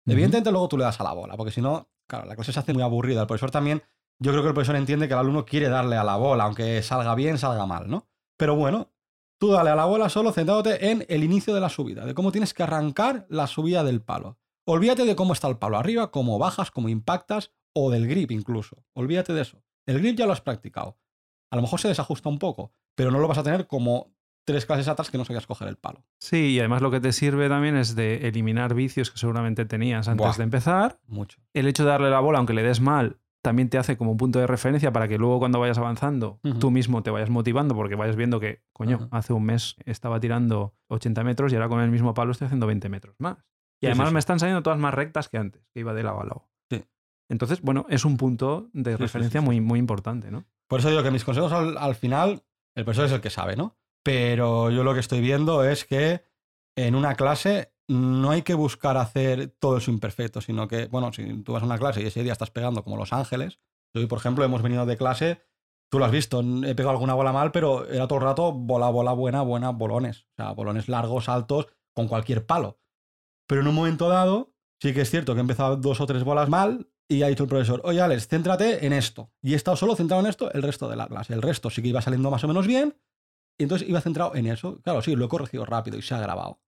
Evidentemente 0.04 0.50
luego 0.50 0.68
tú 0.68 0.76
le 0.76 0.82
das 0.82 1.00
a 1.00 1.04
la 1.04 1.12
bola, 1.12 1.36
porque 1.36 1.52
si 1.52 1.62
no, 1.62 1.88
claro, 2.08 2.26
la 2.26 2.34
clase 2.34 2.52
se 2.52 2.58
hace 2.58 2.74
muy 2.74 2.82
aburrida. 2.82 3.20
El 3.20 3.28
profesor 3.28 3.52
también, 3.52 3.84
yo 4.20 4.32
creo 4.32 4.42
que 4.42 4.48
el 4.48 4.54
profesor 4.54 4.74
entiende 4.74 5.06
que 5.06 5.14
el 5.14 5.20
alumno 5.20 5.44
quiere 5.44 5.68
darle 5.68 5.94
a 5.96 6.02
la 6.02 6.16
bola, 6.16 6.42
aunque 6.42 6.82
salga 6.82 7.14
bien, 7.14 7.38
salga 7.38 7.66
mal, 7.66 7.88
¿no? 7.88 8.08
Pero 8.36 8.56
bueno, 8.56 8.92
tú 9.38 9.52
dale 9.52 9.70
a 9.70 9.76
la 9.76 9.84
bola 9.84 10.08
solo 10.08 10.32
centrándote 10.32 10.90
en 10.90 11.06
el 11.08 11.22
inicio 11.22 11.54
de 11.54 11.60
la 11.60 11.68
subida, 11.68 12.04
de 12.04 12.14
cómo 12.14 12.32
tienes 12.32 12.52
que 12.52 12.64
arrancar 12.64 13.26
la 13.28 13.46
subida 13.46 13.84
del 13.84 14.02
palo. 14.02 14.40
Olvídate 14.66 15.04
de 15.04 15.14
cómo 15.14 15.32
está 15.32 15.46
el 15.46 15.58
palo 15.58 15.78
arriba, 15.78 16.10
cómo 16.10 16.36
bajas, 16.36 16.72
cómo 16.72 16.88
impactas, 16.88 17.52
o 17.72 17.92
del 17.92 18.08
grip 18.08 18.32
incluso. 18.32 18.84
Olvídate 18.92 19.32
de 19.34 19.42
eso. 19.42 19.62
El 19.86 20.00
grip 20.00 20.18
ya 20.18 20.26
lo 20.26 20.32
has 20.32 20.40
practicado. 20.40 20.98
A 21.54 21.56
lo 21.56 21.62
mejor 21.62 21.78
se 21.80 21.86
desajusta 21.86 22.28
un 22.28 22.40
poco, 22.40 22.72
pero 22.96 23.12
no 23.12 23.20
lo 23.20 23.28
vas 23.28 23.38
a 23.38 23.44
tener 23.44 23.68
como 23.68 24.12
tres 24.44 24.66
clases 24.66 24.88
atrás 24.88 25.08
que 25.08 25.18
no 25.18 25.24
sabías 25.24 25.46
coger 25.46 25.68
el 25.68 25.76
palo. 25.76 26.04
Sí, 26.18 26.48
y 26.54 26.58
además 26.58 26.82
lo 26.82 26.90
que 26.90 26.98
te 26.98 27.12
sirve 27.12 27.48
también 27.48 27.76
es 27.76 27.94
de 27.94 28.26
eliminar 28.26 28.74
vicios 28.74 29.12
que 29.12 29.18
seguramente 29.18 29.64
tenías 29.64 30.08
antes 30.08 30.26
Buah. 30.26 30.36
de 30.36 30.42
empezar. 30.42 30.98
Mucho. 31.06 31.38
El 31.52 31.68
hecho 31.68 31.84
de 31.84 31.90
darle 31.90 32.10
la 32.10 32.18
bola, 32.18 32.38
aunque 32.38 32.54
le 32.54 32.64
des 32.64 32.80
mal, 32.80 33.18
también 33.40 33.70
te 33.70 33.78
hace 33.78 33.96
como 33.96 34.10
un 34.10 34.16
punto 34.16 34.40
de 34.40 34.48
referencia 34.48 34.92
para 34.92 35.06
que 35.06 35.16
luego 35.16 35.38
cuando 35.38 35.60
vayas 35.60 35.78
avanzando, 35.78 36.40
tú 36.58 36.72
mismo 36.72 37.04
te 37.04 37.10
vayas 37.10 37.30
motivando 37.30 37.76
porque 37.76 37.94
vayas 37.94 38.16
viendo 38.16 38.40
que, 38.40 38.64
coño, 38.72 39.06
hace 39.12 39.32
un 39.32 39.44
mes 39.44 39.76
estaba 39.84 40.18
tirando 40.18 40.74
80 40.88 41.22
metros 41.22 41.52
y 41.52 41.54
ahora 41.54 41.68
con 41.68 41.80
el 41.82 41.90
mismo 41.92 42.14
palo 42.14 42.32
estoy 42.32 42.46
haciendo 42.46 42.66
20 42.66 42.88
metros 42.88 43.14
más. 43.20 43.36
Y 43.80 43.86
además 43.86 44.12
me 44.12 44.18
están 44.18 44.40
saliendo 44.40 44.64
todas 44.64 44.80
más 44.80 44.92
rectas 44.92 45.28
que 45.28 45.38
antes, 45.38 45.62
que 45.72 45.78
iba 45.78 45.94
de 45.94 46.02
lado 46.02 46.20
a 46.20 46.24
lado. 46.24 46.48
Sí. 46.68 46.82
Entonces, 47.28 47.60
bueno, 47.62 47.86
es 47.88 48.04
un 48.04 48.16
punto 48.16 48.70
de 48.72 48.96
Sí, 48.96 48.96
referencia 48.96 49.40
sí. 49.40 49.44
muy, 49.46 49.60
muy 49.60 49.78
importante, 49.78 50.32
¿no? 50.32 50.44
Por 50.74 50.80
eso 50.80 50.90
digo 50.90 51.04
que 51.04 51.12
mis 51.12 51.22
consejos 51.22 51.52
al, 51.52 51.78
al 51.78 51.94
final, 51.94 52.42
el 52.74 52.84
profesor 52.84 53.06
es 53.06 53.12
el 53.12 53.20
que 53.20 53.30
sabe, 53.30 53.54
¿no? 53.54 53.76
Pero 54.02 54.72
yo 54.72 54.82
lo 54.82 54.92
que 54.92 54.98
estoy 54.98 55.20
viendo 55.20 55.62
es 55.62 55.84
que 55.84 56.24
en 56.76 56.96
una 56.96 57.14
clase 57.14 57.72
no 57.86 58.32
hay 58.32 58.42
que 58.42 58.54
buscar 58.54 58.96
hacer 58.96 59.54
todo 59.60 59.76
eso 59.76 59.92
imperfecto, 59.92 60.40
sino 60.40 60.66
que, 60.66 60.86
bueno, 60.86 61.12
si 61.12 61.44
tú 61.44 61.52
vas 61.52 61.62
a 61.62 61.66
una 61.66 61.78
clase 61.78 62.02
y 62.02 62.06
ese 62.06 62.24
día 62.24 62.32
estás 62.32 62.50
pegando 62.50 62.82
como 62.82 62.96
Los 62.96 63.12
Ángeles, 63.12 63.60
hoy, 63.94 64.06
por 64.06 64.18
ejemplo, 64.18 64.44
hemos 64.44 64.62
venido 64.62 64.84
de 64.84 64.96
clase, 64.96 65.44
tú 65.92 66.00
lo 66.00 66.06
has 66.06 66.10
visto, 66.10 66.40
he 66.40 66.74
pegado 66.74 66.90
alguna 66.90 67.14
bola 67.14 67.32
mal, 67.32 67.52
pero 67.52 67.88
era 67.88 68.08
todo 68.08 68.18
el 68.18 68.24
rato 68.24 68.50
bola, 68.50 68.88
bola, 68.88 69.12
buena, 69.12 69.42
buena, 69.42 69.70
bolones. 69.70 70.26
O 70.32 70.34
sea, 70.38 70.50
bolones 70.54 70.88
largos, 70.88 71.28
altos, 71.28 71.68
con 71.94 72.08
cualquier 72.08 72.46
palo. 72.46 72.80
Pero 73.46 73.60
en 73.60 73.68
un 73.68 73.76
momento 73.76 74.08
dado, 74.08 74.56
sí 74.82 74.92
que 74.92 75.02
es 75.02 75.10
cierto 75.12 75.34
que 75.34 75.38
he 75.38 75.40
empezado 75.42 75.76
dos 75.76 76.00
o 76.00 76.06
tres 76.06 76.24
bolas 76.24 76.48
mal 76.48 76.90
y 77.08 77.22
ha 77.22 77.28
dicho 77.28 77.42
el 77.44 77.48
profesor, 77.48 77.80
oye 77.84 78.00
Alex, 78.00 78.28
céntrate 78.28 78.86
en 78.86 78.92
esto. 78.92 79.30
Y 79.42 79.52
he 79.52 79.56
estado 79.56 79.76
solo 79.76 79.94
centrado 79.96 80.22
en 80.22 80.28
esto 80.28 80.50
el 80.52 80.62
resto 80.62 80.88
de 80.88 80.96
la 80.96 81.06
clase. 81.06 81.34
El 81.34 81.42
resto 81.42 81.70
sí 81.70 81.82
que 81.82 81.88
iba 81.88 82.00
saliendo 82.00 82.30
más 82.30 82.42
o 82.44 82.48
menos 82.48 82.66
bien 82.66 82.96
y 83.58 83.64
entonces 83.64 83.88
iba 83.88 84.00
centrado 84.00 84.34
en 84.34 84.46
eso. 84.46 84.80
Claro, 84.82 85.02
sí, 85.02 85.14
lo 85.14 85.26
he 85.26 85.28
corregido 85.28 85.64
rápido 85.66 85.98
y 85.98 86.02
se 86.02 86.14
ha 86.14 86.20
grabado. 86.20 86.60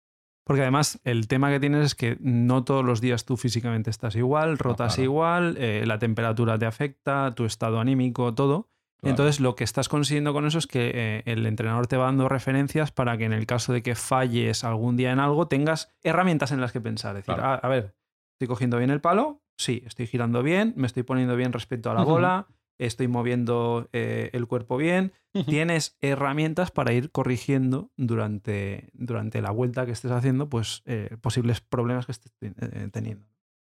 Porque 0.45 0.63
además 0.63 1.01
el 1.03 1.27
tema 1.27 1.51
que 1.51 1.59
tienes 1.59 1.85
es 1.87 1.95
que 1.97 2.17
no 2.21 2.63
todos 2.65 2.85
los 2.85 3.01
días 3.01 3.25
tú 3.25 3.37
físicamente 3.37 3.91
estás 3.91 4.15
igual, 4.15 4.59
rotas 4.59 4.95
claro. 4.95 5.03
igual, 5.05 5.57
eh, 5.59 5.83
la 5.87 5.99
temperatura 5.99 6.57
te 6.59 6.67
afecta, 6.67 7.35
tu 7.35 7.45
estado 7.47 7.81
anímico, 7.81 8.33
todo. 8.35 8.69
Claro. 9.01 9.11
Entonces 9.11 9.41
lo 9.41 9.57
que 9.57 9.65
estás 9.65 9.89
consiguiendo 9.89 10.33
con 10.33 10.47
eso 10.47 10.59
es 10.59 10.67
que 10.69 10.93
eh, 10.95 11.23
el 11.27 11.45
entrenador 11.47 11.87
te 11.89 11.97
va 11.97 12.05
dando 12.05 12.29
referencias 12.29 12.93
para 12.93 13.19
que 13.19 13.25
en 13.25 13.33
el 13.33 13.45
caso 13.47 13.73
de 13.73 13.83
que 13.83 13.95
falles 13.97 14.63
algún 14.63 14.97
día 14.97 15.11
en 15.13 15.19
algo 15.19 15.49
tengas 15.49 15.97
herramientas 16.05 16.53
en 16.53 16.61
las 16.61 16.71
que 16.73 16.81
pensar. 16.81 17.17
Es 17.17 17.27
decir, 17.27 17.35
Claro. 17.35 17.51
"Ah, 17.51 17.61
a 17.61 17.69
ver, 17.69 17.97
estoy 18.35 18.47
cogiendo 18.47 18.79
bien 18.79 18.91
el 18.91 19.01
palo, 19.01 19.43
sí, 19.57 19.83
estoy 19.87 20.07
girando 20.07 20.43
bien, 20.43 20.73
me 20.77 20.87
estoy 20.87 21.03
poniendo 21.03 21.37
bien 21.37 21.53
respecto 21.53 21.91
a 21.91 21.95
la 21.95 22.05
bola, 22.05 22.47
estoy 22.79 23.09
moviendo 23.09 23.89
eh, 23.93 24.31
el 24.33 24.47
cuerpo 24.47 24.77
bien, 24.77 25.13
tienes 25.47 25.97
herramientas 26.01 26.71
para 26.71 26.93
ir 26.93 27.11
corrigiendo 27.11 27.91
durante, 27.97 28.91
durante 28.95 29.43
la 29.43 29.51
vuelta 29.51 29.87
que 29.87 29.93
estés 29.93 30.11
haciendo, 30.11 30.49
pues 30.49 30.83
eh, 30.87 31.17
posibles 31.21 31.61
problemas 31.61 32.07
que 32.07 32.13
estés 32.13 32.33
eh, 32.41 32.89
teniendo. 32.93 33.27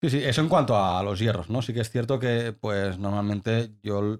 Sí, 0.01 0.11
sí, 0.11 0.23
eso 0.23 0.41
en 0.41 0.49
cuanto 0.49 0.77
a 0.77 1.01
los 1.01 1.19
hierros, 1.19 1.49
¿no? 1.49 1.61
Sí 1.63 1.73
que 1.73 1.81
es 1.81 1.89
cierto 1.89 2.19
que, 2.19 2.53
pues, 2.59 2.99
normalmente 2.99 3.71
yo 3.81 4.19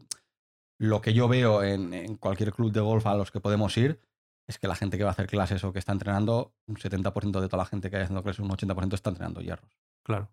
lo 0.79 1.01
que 1.01 1.13
yo 1.13 1.27
veo 1.27 1.63
en, 1.63 1.93
en 1.93 2.15
cualquier 2.17 2.51
club 2.51 2.71
de 2.71 2.79
golf 2.79 3.05
a 3.05 3.15
los 3.15 3.29
que 3.29 3.39
podemos 3.39 3.77
ir 3.77 3.99
es 4.47 4.57
que 4.57 4.67
la 4.67 4.75
gente 4.75 4.97
que 4.97 5.03
va 5.03 5.09
a 5.09 5.11
hacer 5.11 5.27
clases 5.27 5.63
o 5.63 5.73
que 5.73 5.79
está 5.79 5.91
entrenando, 5.91 6.55
un 6.67 6.77
70% 6.77 7.41
de 7.41 7.47
toda 7.47 7.63
la 7.63 7.65
gente 7.65 7.89
que 7.89 7.97
está 7.97 8.05
haciendo 8.05 8.23
clases, 8.23 8.39
un 8.39 8.49
80% 8.49 8.93
está 8.93 9.09
entrenando 9.09 9.41
hierros. 9.41 9.77
Claro. 10.03 10.29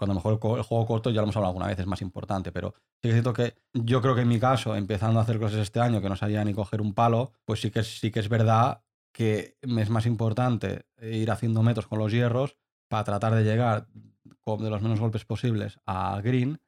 Cuando 0.00 0.12
a 0.12 0.14
lo 0.14 0.30
mejor 0.30 0.56
el, 0.56 0.62
juego 0.62 0.86
corto, 0.86 1.10
ya 1.10 1.16
lo 1.16 1.24
hemos 1.24 1.36
hablado 1.36 1.50
alguna 1.50 1.66
vez, 1.66 1.78
es 1.78 1.86
más 1.86 2.00
importante, 2.00 2.52
pero 2.52 2.72
sí 3.02 3.02
que 3.02 3.08
es 3.08 3.14
cierto 3.16 3.34
que 3.34 3.54
yo 3.74 4.00
creo 4.00 4.14
que 4.14 4.22
en 4.22 4.28
mi 4.28 4.40
caso, 4.40 4.74
empezando 4.74 5.20
a 5.20 5.24
hacer 5.24 5.38
clases 5.38 5.58
este 5.58 5.78
año, 5.78 6.00
que 6.00 6.08
no 6.08 6.16
sabía 6.16 6.42
ni 6.42 6.54
coger 6.54 6.80
un 6.80 6.94
palo, 6.94 7.34
pues 7.44 7.60
sí 7.60 7.70
que, 7.70 7.84
sí 7.84 8.10
que 8.10 8.20
es 8.20 8.30
verdad 8.30 8.82
que 9.12 9.58
me 9.60 9.82
es 9.82 9.90
más 9.90 10.06
importante 10.06 10.86
ir 11.02 11.30
haciendo 11.30 11.62
metros 11.62 11.86
con 11.86 11.98
los 11.98 12.12
hierros 12.12 12.56
para 12.88 13.04
tratar 13.04 13.34
de 13.34 13.44
llegar 13.44 13.88
con 14.40 14.64
de 14.64 14.70
los 14.70 14.80
menos 14.80 15.00
golpes 15.00 15.26
posibles 15.26 15.78
a 15.84 16.18
green 16.22 16.62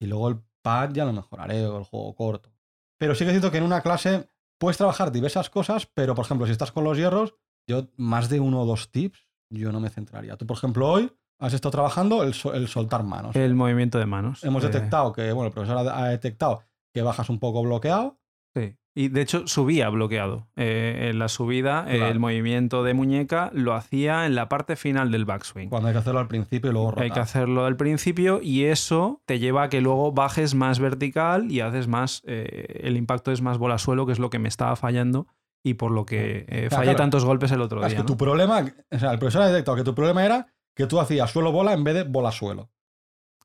y 0.00 0.06
luego 0.06 0.28
el 0.28 0.40
pad 0.60 0.90
ya 0.94 1.04
lo 1.04 1.12
mejoraré 1.12 1.64
o 1.68 1.78
el 1.78 1.84
juego 1.84 2.12
corto. 2.16 2.52
Pero 2.98 3.14
sí 3.14 3.20
que 3.20 3.30
es 3.30 3.34
cierto 3.34 3.52
que 3.52 3.58
en 3.58 3.64
una 3.64 3.82
clase 3.82 4.28
puedes 4.58 4.78
trabajar 4.78 5.12
diversas 5.12 5.48
cosas, 5.48 5.86
pero 5.86 6.16
por 6.16 6.24
ejemplo, 6.24 6.44
si 6.46 6.50
estás 6.50 6.72
con 6.72 6.82
los 6.82 6.98
hierros, 6.98 7.36
yo 7.68 7.86
más 7.96 8.28
de 8.28 8.40
uno 8.40 8.62
o 8.62 8.66
dos 8.66 8.90
tips 8.90 9.28
yo 9.48 9.70
no 9.70 9.78
me 9.78 9.90
centraría. 9.90 10.36
Tú, 10.36 10.44
por 10.44 10.56
ejemplo, 10.56 10.88
hoy 10.88 11.12
has 11.38 11.52
estado 11.54 11.72
trabajando 11.72 12.22
el, 12.22 12.34
el 12.54 12.68
soltar 12.68 13.02
manos. 13.04 13.34
El 13.36 13.54
movimiento 13.54 13.98
de 13.98 14.06
manos. 14.06 14.44
Hemos 14.44 14.64
eh, 14.64 14.68
detectado 14.68 15.12
que, 15.12 15.32
bueno, 15.32 15.48
el 15.48 15.52
profesor 15.52 15.78
ha, 15.88 16.04
ha 16.04 16.08
detectado 16.08 16.62
que 16.92 17.02
bajas 17.02 17.28
un 17.28 17.38
poco 17.38 17.62
bloqueado. 17.62 18.18
Sí. 18.54 18.76
Y 18.96 19.08
de 19.08 19.22
hecho 19.22 19.48
subía 19.48 19.88
bloqueado. 19.88 20.46
Eh, 20.54 21.08
en 21.10 21.18
la 21.18 21.26
subida, 21.28 21.84
eh, 21.88 22.08
el 22.10 22.20
movimiento 22.20 22.84
de 22.84 22.94
muñeca 22.94 23.50
lo 23.52 23.74
hacía 23.74 24.24
en 24.26 24.36
la 24.36 24.48
parte 24.48 24.76
final 24.76 25.10
del 25.10 25.24
backswing. 25.24 25.68
Cuando 25.68 25.88
hay 25.88 25.94
que 25.94 25.98
hacerlo 25.98 26.20
al 26.20 26.28
principio 26.28 26.70
y 26.70 26.72
luego 26.72 26.92
rotar. 26.92 27.02
Hay 27.04 27.10
que 27.10 27.18
hacerlo 27.18 27.64
al 27.64 27.76
principio 27.76 28.38
y 28.40 28.66
eso 28.66 29.20
te 29.26 29.40
lleva 29.40 29.64
a 29.64 29.68
que 29.68 29.80
luego 29.80 30.12
bajes 30.12 30.54
más 30.54 30.78
vertical 30.78 31.50
y 31.50 31.58
haces 31.60 31.88
más. 31.88 32.22
eh, 32.26 32.82
el 32.84 32.96
impacto 32.96 33.32
es 33.32 33.42
más 33.42 33.58
bola 33.58 33.78
suelo, 33.78 34.06
que 34.06 34.12
es 34.12 34.20
lo 34.20 34.30
que 34.30 34.38
me 34.38 34.48
estaba 34.48 34.76
fallando 34.76 35.26
y 35.64 35.74
por 35.74 35.90
lo 35.90 36.06
que 36.06 36.46
fallé 36.70 36.84
claro. 36.84 36.96
tantos 36.98 37.24
golpes 37.24 37.50
el 37.50 37.62
otro 37.62 37.80
Es 37.82 37.88
día. 37.88 37.96
que 37.96 38.02
¿no? 38.02 38.06
tu 38.06 38.16
problema, 38.16 38.64
o 38.92 38.98
sea, 38.98 39.10
el 39.12 39.18
profesor 39.18 39.42
ha 39.42 39.48
detectado 39.48 39.76
que 39.76 39.82
tu 39.82 39.94
problema 39.96 40.24
era 40.24 40.53
que 40.74 40.86
tú 40.86 41.00
hacías 41.00 41.30
suelo 41.30 41.52
bola 41.52 41.72
en 41.72 41.84
vez 41.84 41.94
de 41.94 42.02
bola 42.04 42.32
suelo. 42.32 42.70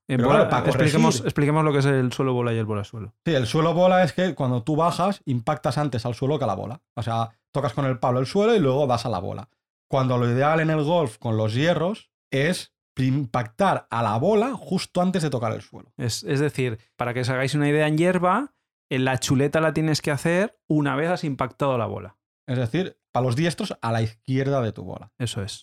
En 0.07 0.17
pero 0.17 0.29
bola- 0.29 0.39
claro, 0.47 0.49
para 0.49 0.65
expliquemos, 0.67 1.15
corregir. 1.17 1.27
expliquemos 1.27 1.63
lo 1.63 1.71
que 1.73 1.79
es 1.79 1.85
el 1.85 2.11
suelo 2.11 2.33
bola 2.33 2.53
y 2.53 2.57
el 2.57 2.65
bola 2.65 2.83
suelo. 2.83 3.13
Sí, 3.25 3.35
el 3.35 3.45
suelo 3.45 3.73
bola 3.73 4.03
es 4.03 4.13
que 4.13 4.33
cuando 4.33 4.63
tú 4.63 4.75
bajas, 4.75 5.21
impactas 5.25 5.77
antes 5.77 6.05
al 6.05 6.15
suelo 6.15 6.37
que 6.39 6.45
a 6.45 6.47
la 6.47 6.55
bola. 6.55 6.81
O 6.95 7.03
sea, 7.03 7.29
tocas 7.51 7.73
con 7.73 7.85
el 7.85 7.99
palo 7.99 8.19
el 8.19 8.25
suelo 8.25 8.55
y 8.55 8.59
luego 8.59 8.87
das 8.87 9.05
a 9.05 9.09
la 9.09 9.19
bola. 9.19 9.49
Cuando 9.87 10.17
lo 10.17 10.27
ideal 10.29 10.59
en 10.61 10.69
el 10.71 10.83
golf 10.83 11.17
con 11.19 11.37
los 11.37 11.53
hierros 11.53 12.09
es 12.31 12.73
impactar 12.97 13.87
a 13.89 14.03
la 14.03 14.17
bola 14.17 14.53
justo 14.55 15.01
antes 15.01 15.21
de 15.23 15.29
tocar 15.29 15.53
el 15.53 15.61
suelo. 15.61 15.93
Es, 15.97 16.23
es 16.23 16.39
decir, 16.39 16.79
para 16.97 17.13
que 17.13 17.21
os 17.21 17.29
hagáis 17.29 17.55
una 17.55 17.69
idea 17.69 17.87
en 17.87 17.97
hierba, 17.97 18.53
en 18.89 19.05
la 19.05 19.19
chuleta 19.19 19.61
la 19.61 19.73
tienes 19.73 20.01
que 20.01 20.11
hacer 20.11 20.59
una 20.67 20.95
vez 20.95 21.09
has 21.09 21.23
impactado 21.23 21.77
la 21.77 21.85
bola. 21.85 22.17
Es 22.47 22.57
decir, 22.57 22.97
para 23.11 23.25
los 23.25 23.35
diestros 23.35 23.77
a 23.81 23.91
la 23.91 24.01
izquierda 24.01 24.61
de 24.61 24.71
tu 24.73 24.83
bola. 24.83 25.11
Eso 25.17 25.41
es. 25.41 25.61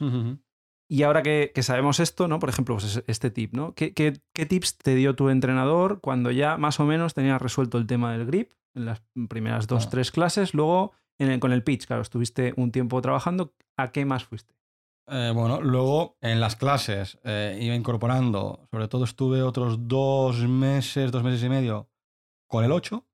Y 0.88 1.02
ahora 1.02 1.22
que, 1.22 1.50
que 1.54 1.62
sabemos 1.62 1.98
esto, 2.00 2.28
¿no? 2.28 2.38
Por 2.38 2.48
ejemplo, 2.48 2.76
pues 2.76 2.96
es- 2.96 3.04
este 3.06 3.30
tip, 3.30 3.54
¿no? 3.54 3.74
¿Qué, 3.74 3.92
qué, 3.92 4.20
qué 4.32 4.46
tips 4.46 4.78
te 4.78 4.94
dio 4.94 5.16
tu 5.16 5.28
entrenador 5.30 6.00
cuando 6.00 6.30
ya 6.30 6.56
más 6.58 6.78
o 6.80 6.84
menos 6.84 7.12
tenías 7.14 7.42
resuelto 7.42 7.78
el 7.78 7.86
tema 7.86 8.12
del 8.12 8.26
grip 8.26 8.52
en 8.74 8.84
las 8.86 9.02
primeras 9.28 9.66
dos, 9.66 9.86
Ah. 9.86 9.90
tres 9.90 10.12
clases? 10.12 10.54
Luego 10.54 10.92
en 11.18 11.30
el- 11.30 11.40
con 11.40 11.52
el 11.52 11.64
pitch, 11.64 11.86
claro, 11.86 12.02
estuviste 12.02 12.54
un 12.56 12.70
tiempo 12.70 13.00
trabajando. 13.02 13.52
¿A 13.76 13.90
qué 13.90 14.04
más 14.04 14.24
fuiste? 14.24 14.54
Eh, 15.08 15.32
bueno, 15.34 15.60
luego 15.60 16.16
en 16.20 16.40
las 16.40 16.56
clases 16.56 17.18
eh, 17.24 17.58
iba 17.60 17.74
incorporando, 17.74 18.66
sobre 18.70 18.88
todo 18.88 19.04
estuve 19.04 19.42
otros 19.42 19.86
dos 19.88 20.38
meses, 20.48 21.10
dos 21.12 21.22
meses 21.22 21.42
y 21.44 21.48
medio 21.48 21.88
con 22.48 22.64
el 22.64 22.72
8. 22.72 23.06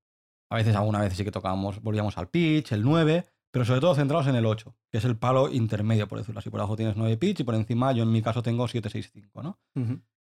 A 0.51 0.57
veces, 0.57 0.75
alguna 0.77 1.01
vez 1.01 1.15
sí 1.15 1.25
que 1.25 1.31
tocábamos, 1.31 1.81
volvíamos 1.83 2.19
al 2.19 2.29
pitch, 2.29 2.73
el 2.73 2.83
9, 2.83 3.27
pero 3.53 3.65
sobre 3.65 3.81
todo 3.81 3.95
centrados 3.95 4.27
en 4.27 4.35
el 4.35 4.47
8, 4.47 4.75
que 4.91 4.99
es 4.99 5.05
el 5.05 5.17
palo 5.17 5.49
intermedio, 5.49 6.09
por 6.09 6.19
decirlo 6.19 6.41
así. 6.41 6.51
Por 6.51 6.59
abajo 6.59 6.75
tienes 6.75 6.97
9 6.97 7.17
pitch 7.19 7.41
y 7.41 7.45
por 7.45 7.55
encima, 7.55 7.93
yo 7.93 8.03
en 8.03 8.11
mi 8.11 8.21
caso 8.23 8.43
tengo 8.43 8.67
7-6-5, 8.67 9.43
¿no? 9.43 9.61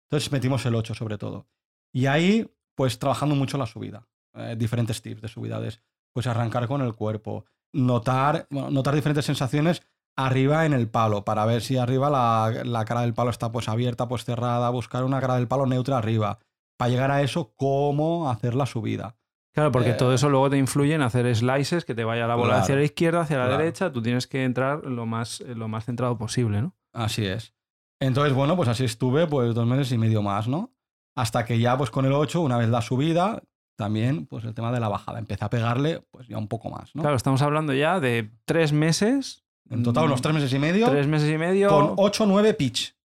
Entonces 0.09 0.31
metimos 0.31 0.65
el 0.65 0.73
8 0.73 0.95
sobre 0.95 1.17
todo. 1.19 1.45
Y 1.93 2.05
ahí, 2.07 2.49
pues 2.73 2.97
trabajando 2.97 3.35
mucho 3.35 3.57
la 3.59 3.65
subida. 3.67 4.07
eh, 4.33 4.55
diferentes 4.57 5.01
tips 5.01 5.21
de 5.21 5.27
subidades. 5.27 5.81
pues 6.13 6.25
arrancar 6.25 6.67
con 6.67 6.81
el 6.81 6.95
cuerpo. 6.95 7.45
Notar, 7.73 8.47
bueno, 8.49 8.71
notar 8.71 8.95
diferentes 8.95 9.25
sensaciones 9.25 9.83
arriba 10.15 10.65
en 10.65 10.73
el 10.73 10.89
palo, 10.89 11.23
para 11.25 11.45
ver 11.45 11.61
si 11.61 11.77
arriba 11.77 12.09
la, 12.09 12.63
la 12.65 12.85
cara 12.85 13.01
del 13.01 13.13
palo 13.13 13.29
está 13.29 13.51
pues 13.51 13.69
abierta, 13.69 14.07
pues 14.07 14.25
cerrada, 14.25 14.69
buscar 14.71 15.03
una 15.03 15.19
cara 15.21 15.35
del 15.35 15.47
palo 15.47 15.67
neutra 15.67 15.97
arriba. 15.99 16.39
Para 16.75 16.89
llegar 16.89 17.11
a 17.11 17.21
eso, 17.21 17.53
cómo 17.55 18.31
hacer 18.31 18.55
la 18.55 18.65
subida. 18.65 19.15
Claro, 19.57 19.71
porque 19.71 19.89
Eh, 19.89 19.93
todo 19.93 20.13
eso 20.13 20.29
luego 20.29 20.51
te 20.51 20.57
influye 20.59 20.93
en 20.93 21.01
hacer 21.01 21.35
slices, 21.35 21.83
que 21.83 21.95
te 21.95 22.03
vaya 22.03 22.27
la 22.27 22.35
bola 22.35 22.49
Claro, 22.49 22.61
hacia 22.63 22.75
la 22.75 22.83
izquierda, 22.83 23.21
hacia 23.21 23.39
la 23.39 23.45
claro. 23.45 23.57
derecha. 23.57 23.91
Tú 23.91 24.03
tienes 24.03 24.27
que 24.27 24.43
entrar 24.43 24.85
lo 24.85 25.07
más, 25.07 25.39
lo 25.39 25.67
más 25.67 25.83
centrado 25.85 26.15
posible, 26.15 26.61
¿no? 26.61 26.75
Así 26.93 27.25
es. 27.25 27.55
Entonces, 27.99 28.33
bueno, 28.35 28.55
pues 28.55 28.69
así 28.69 28.85
estuve 28.85 29.25
pues 29.25 29.55
dos 29.55 29.65
meses 29.65 29.91
y 29.91 29.97
medio 29.97 30.21
más, 30.21 30.47
¿no? 30.47 30.75
Hasta 31.15 31.43
que 31.43 31.57
ya 31.57 31.75
pues 31.75 31.89
con 31.89 32.05
el 32.05 32.13
8, 32.13 32.39
una 32.39 32.59
vez 32.59 32.69
la 32.69 32.81
subida, 32.83 33.41
también 33.75 34.27
pues 34.27 34.45
el 34.45 34.53
tema 34.53 34.71
de 34.71 34.79
la 34.79 34.89
bajada. 34.89 35.17
Empecé 35.17 35.43
a 35.45 35.49
pegarle 35.49 36.03
pues 36.11 36.27
ya 36.27 36.37
un 36.37 36.47
poco 36.47 36.69
más, 36.69 36.95
¿no? 36.95 37.01
Claro, 37.01 37.15
estamos 37.17 37.41
hablando 37.41 37.73
ya 37.73 37.99
de 37.99 38.29
tres 38.45 38.73
meses. 38.73 39.43
En 39.71 39.81
total 39.81 40.05
unos 40.05 40.19
mm, 40.19 40.23
tres 40.23 40.33
meses 40.35 40.53
y 40.53 40.59
medio 40.59 40.87
Tres 40.89 41.07
meses 41.07 41.29
y 41.33 41.37
medio. 41.39 41.69
con 41.69 41.93
8 41.97 42.23
o 42.23 42.27
9 42.27 42.53
pitch. 42.53 42.95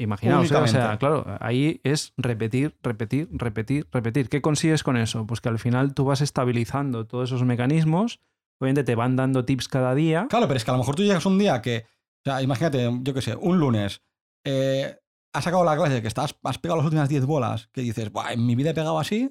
Imaginaos, 0.00 0.50
¿eh? 0.50 0.56
o 0.56 0.66
sea, 0.66 0.96
claro, 0.96 1.26
ahí 1.40 1.82
es 1.84 2.14
repetir, 2.16 2.74
repetir, 2.82 3.28
repetir, 3.32 3.86
repetir. 3.92 4.30
¿Qué 4.30 4.40
consigues 4.40 4.82
con 4.82 4.96
eso? 4.96 5.26
Pues 5.26 5.42
que 5.42 5.50
al 5.50 5.58
final 5.58 5.92
tú 5.92 6.06
vas 6.06 6.22
estabilizando 6.22 7.06
todos 7.06 7.28
esos 7.28 7.44
mecanismos, 7.44 8.18
obviamente 8.58 8.82
te 8.82 8.94
van 8.94 9.16
dando 9.16 9.44
tips 9.44 9.68
cada 9.68 9.94
día. 9.94 10.26
Claro, 10.30 10.48
pero 10.48 10.56
es 10.56 10.64
que 10.64 10.70
a 10.70 10.72
lo 10.72 10.78
mejor 10.78 10.94
tú 10.94 11.02
llegas 11.02 11.26
un 11.26 11.38
día 11.38 11.60
que, 11.60 11.84
o 11.84 12.22
sea, 12.24 12.40
imagínate, 12.40 12.90
yo 13.02 13.12
qué 13.12 13.20
sé, 13.20 13.36
un 13.36 13.60
lunes, 13.60 14.00
eh, 14.46 14.96
has 15.34 15.44
sacado 15.44 15.64
la 15.64 15.76
clase 15.76 16.00
que 16.00 16.08
estás, 16.08 16.34
has 16.44 16.58
pegado 16.58 16.78
las 16.78 16.86
últimas 16.86 17.10
10 17.10 17.26
bolas, 17.26 17.68
que 17.70 17.82
dices, 17.82 18.10
Buah, 18.10 18.32
en 18.32 18.46
mi 18.46 18.54
vida 18.54 18.70
he 18.70 18.74
pegado 18.74 18.98
así, 18.98 19.30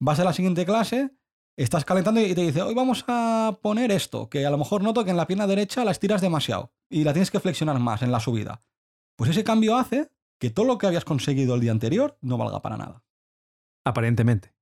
vas 0.00 0.20
a 0.20 0.24
la 0.24 0.32
siguiente 0.32 0.64
clase, 0.64 1.10
estás 1.56 1.84
calentando 1.84 2.20
y 2.20 2.36
te 2.36 2.42
dice, 2.42 2.62
hoy 2.62 2.74
vamos 2.74 3.04
a 3.08 3.58
poner 3.60 3.90
esto, 3.90 4.28
que 4.28 4.46
a 4.46 4.50
lo 4.50 4.58
mejor 4.58 4.84
noto 4.84 5.04
que 5.04 5.10
en 5.10 5.16
la 5.16 5.26
pierna 5.26 5.48
derecha 5.48 5.84
la 5.84 5.90
estiras 5.90 6.20
demasiado 6.20 6.72
y 6.88 7.02
la 7.02 7.12
tienes 7.12 7.32
que 7.32 7.40
flexionar 7.40 7.80
más 7.80 8.02
en 8.02 8.12
la 8.12 8.20
subida. 8.20 8.62
Pues 9.16 9.30
ese 9.30 9.44
cambio 9.44 9.76
hace 9.76 10.10
que 10.40 10.50
todo 10.50 10.66
lo 10.66 10.78
que 10.78 10.86
habías 10.86 11.04
conseguido 11.04 11.54
el 11.54 11.60
día 11.60 11.72
anterior 11.72 12.18
no 12.20 12.36
valga 12.36 12.60
para 12.60 12.76
nada. 12.76 13.02
Aparentemente. 13.84 14.54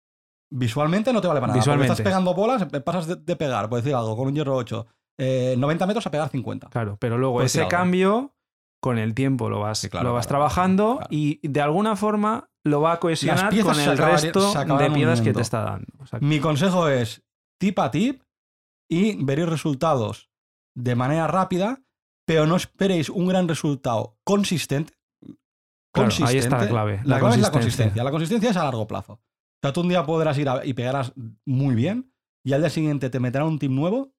Visualmente 0.51 1.13
no 1.13 1.21
te 1.21 1.29
vale 1.29 1.41
para 1.41 1.53
nada. 1.53 1.61
Visualmente. 1.61 1.93
Estás 1.93 2.05
pegando 2.05 2.35
bolas, 2.35 2.67
pasas 2.85 3.07
de, 3.07 3.17
de 3.17 3.37
pegar, 3.37 3.69
por 3.69 3.79
decir 3.81 3.95
algo, 3.95 4.17
con 4.17 4.27
un 4.29 4.35
hierro 4.35 4.57
8, 4.57 4.87
eh, 5.19 5.55
90 5.57 5.87
metros 5.87 6.07
a 6.07 6.11
pegar 6.11 6.29
50. 6.29 6.69
Claro, 6.69 6.97
pero 7.01 7.17
luego 7.17 7.43
ese 7.43 7.61
algo. 7.61 7.71
cambio, 7.71 8.35
con 8.81 8.99
el 8.99 9.15
tiempo 9.15 9.49
lo 9.49 9.61
vas, 9.61 9.79
Sí, 9.79 9.89
claro, 9.89 10.09
lo 10.09 10.15
vas 10.15 10.27
claro, 10.27 10.41
trabajando 10.41 10.97
claro. 10.97 11.09
y 11.11 11.41
de 11.49 11.61
alguna 11.61 11.97
forma 11.97 12.51
lo 12.65 12.81
va 12.81 12.93
a 12.93 13.01
cohesionar 13.01 13.49
con 13.63 13.79
el 13.81 13.97
resto 13.99 14.53
de 14.77 14.91
piezas 14.91 15.21
que 15.23 15.33
te 15.33 15.41
está 15.41 15.63
dando. 15.63 15.87
O 16.01 16.07
sea, 16.07 16.19
Mi 16.21 16.39
consejo 16.41 16.89
es 16.89 17.23
tip 17.59 17.79
a 17.79 17.91
tip 17.91 18.23
y 18.91 19.25
veréis 19.25 19.49
resultados 19.49 20.31
de 20.77 20.95
manera 20.95 21.27
rápida, 21.29 21.81
pero 22.27 22.47
no 22.47 22.57
esperéis 22.57 23.09
un 23.11 23.27
gran 23.29 23.49
resultado 23.49 24.19
consistente. 24.25 24.95
Claro, 25.95 26.09
ahí 26.31 26.39
está 26.39 26.57
la 26.65 26.69
clave, 26.71 26.97
La, 27.05 27.15
la 27.17 27.19
clave 27.21 27.35
es 27.35 27.41
la 27.43 27.51
consistencia. 27.53 28.05
La 28.05 28.11
consistencia 28.11 28.51
es 28.51 28.57
a 28.57 28.65
largo 28.65 28.87
plazo. 28.87 29.13
O 29.15 29.21
sea, 29.63 29.73
tú 29.73 29.83
un 29.83 29.89
día 29.89 30.05
podrás 30.07 30.39
ir 30.39 30.49
a- 30.49 30.65
y 30.65 30.73
pegarás 30.75 31.13
muy 31.47 31.75
bien 31.75 32.13
y 32.45 32.53
al 32.55 32.63
día 32.63 32.71
siguiente 32.71 33.11
te 33.11 33.21
meterán 33.21 33.47
un 33.49 33.59
tip 33.59 33.71
nuevo 33.71 34.13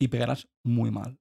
y 0.00 0.08
pegarás 0.08 0.48
muy 0.64 0.90
mal. 0.90 1.18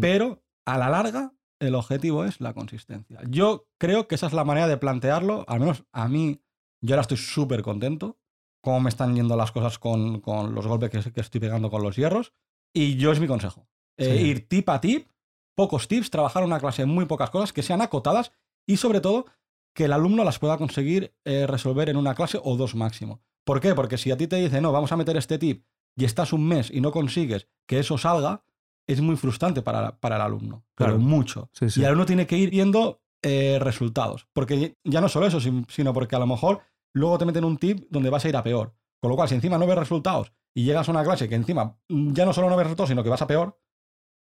Pero 0.00 0.42
a 0.66 0.78
la 0.78 0.88
larga, 0.90 1.32
el 1.60 1.74
objetivo 1.74 2.24
es 2.24 2.40
la 2.40 2.54
consistencia. 2.54 3.20
Yo 3.28 3.66
creo 3.80 4.06
que 4.08 4.14
esa 4.16 4.26
es 4.26 4.32
la 4.32 4.44
manera 4.44 4.68
de 4.68 4.76
plantearlo. 4.76 5.44
Al 5.48 5.60
menos 5.60 5.84
a 5.92 6.08
mí, 6.08 6.40
yo 6.82 6.94
ahora 6.94 7.02
estoy 7.02 7.16
súper 7.16 7.62
contento. 7.62 8.18
Cómo 8.64 8.80
me 8.80 8.88
están 8.90 9.14
yendo 9.16 9.36
las 9.36 9.50
cosas 9.50 9.78
con, 9.80 10.20
con 10.20 10.54
los 10.54 10.66
golpes 10.68 10.90
que, 10.90 11.12
que 11.12 11.20
estoy 11.20 11.40
pegando 11.40 11.68
con 11.70 11.82
los 11.82 11.96
hierros. 11.96 12.32
Y 12.74 12.96
yo 12.96 13.10
es 13.12 13.18
mi 13.20 13.26
consejo. 13.26 13.68
Eh, 13.98 14.04
Sí. 14.18 14.26
Ir 14.28 14.48
tip 14.48 14.68
a 14.68 14.80
tip, 14.80 15.08
pocos 15.54 15.86
tips, 15.88 16.10
trabajar 16.10 16.44
una 16.44 16.58
clase 16.60 16.82
en 16.82 16.88
muy 16.88 17.04
pocas 17.06 17.30
cosas 17.30 17.52
que 17.52 17.62
sean 17.62 17.80
acotadas 17.82 18.32
y 18.66 18.76
sobre 18.78 19.00
todo 19.00 19.26
que 19.74 19.84
el 19.84 19.92
alumno 19.92 20.24
las 20.24 20.38
pueda 20.38 20.58
conseguir 20.58 21.14
eh, 21.24 21.46
resolver 21.46 21.88
en 21.88 21.96
una 21.96 22.14
clase 22.14 22.38
o 22.42 22.56
dos 22.56 22.74
máximo. 22.74 23.20
¿Por 23.44 23.60
qué? 23.60 23.74
Porque 23.74 23.98
si 23.98 24.10
a 24.10 24.16
ti 24.16 24.26
te 24.26 24.36
dice, 24.36 24.60
no, 24.60 24.72
vamos 24.72 24.92
a 24.92 24.96
meter 24.96 25.16
este 25.16 25.38
tip 25.38 25.64
y 25.96 26.04
estás 26.04 26.32
un 26.32 26.46
mes 26.46 26.70
y 26.70 26.80
no 26.80 26.90
consigues 26.92 27.48
que 27.66 27.78
eso 27.78 27.98
salga, 27.98 28.44
es 28.86 29.00
muy 29.00 29.16
frustrante 29.16 29.62
para, 29.62 29.98
para 30.00 30.16
el 30.16 30.22
alumno. 30.22 30.64
Pero 30.74 30.92
Claro. 30.92 30.98
mucho. 30.98 31.50
Sí, 31.52 31.70
sí. 31.70 31.80
Y 31.80 31.82
el 31.84 31.88
alumno 31.88 32.06
tiene 32.06 32.26
que 32.26 32.36
ir 32.38 32.50
viendo 32.50 33.00
eh, 33.22 33.58
resultados. 33.60 34.26
Porque 34.32 34.76
ya 34.84 35.00
no 35.00 35.08
solo 35.08 35.26
eso, 35.26 35.40
sin- 35.40 35.64
sino 35.68 35.92
porque 35.92 36.16
a 36.16 36.18
lo 36.18 36.26
mejor 36.26 36.60
luego 36.92 37.18
te 37.18 37.24
meten 37.24 37.44
un 37.44 37.56
tip 37.56 37.86
donde 37.90 38.10
vas 38.10 38.24
a 38.24 38.28
ir 38.28 38.36
a 38.36 38.42
peor. 38.42 38.74
Con 39.00 39.10
lo 39.10 39.16
cual, 39.16 39.28
si 39.28 39.34
encima 39.36 39.58
no 39.58 39.66
ves 39.66 39.78
resultados 39.78 40.32
y 40.54 40.64
llegas 40.64 40.88
a 40.88 40.92
una 40.92 41.04
clase 41.04 41.28
que 41.28 41.34
encima 41.36 41.76
ya 41.88 42.24
no 42.24 42.32
solo 42.32 42.50
no 42.50 42.56
ves 42.56 42.64
resultados, 42.66 42.88
sino 42.88 43.02
que 43.04 43.10
vas 43.10 43.22
a 43.22 43.26
peor, 43.26 43.58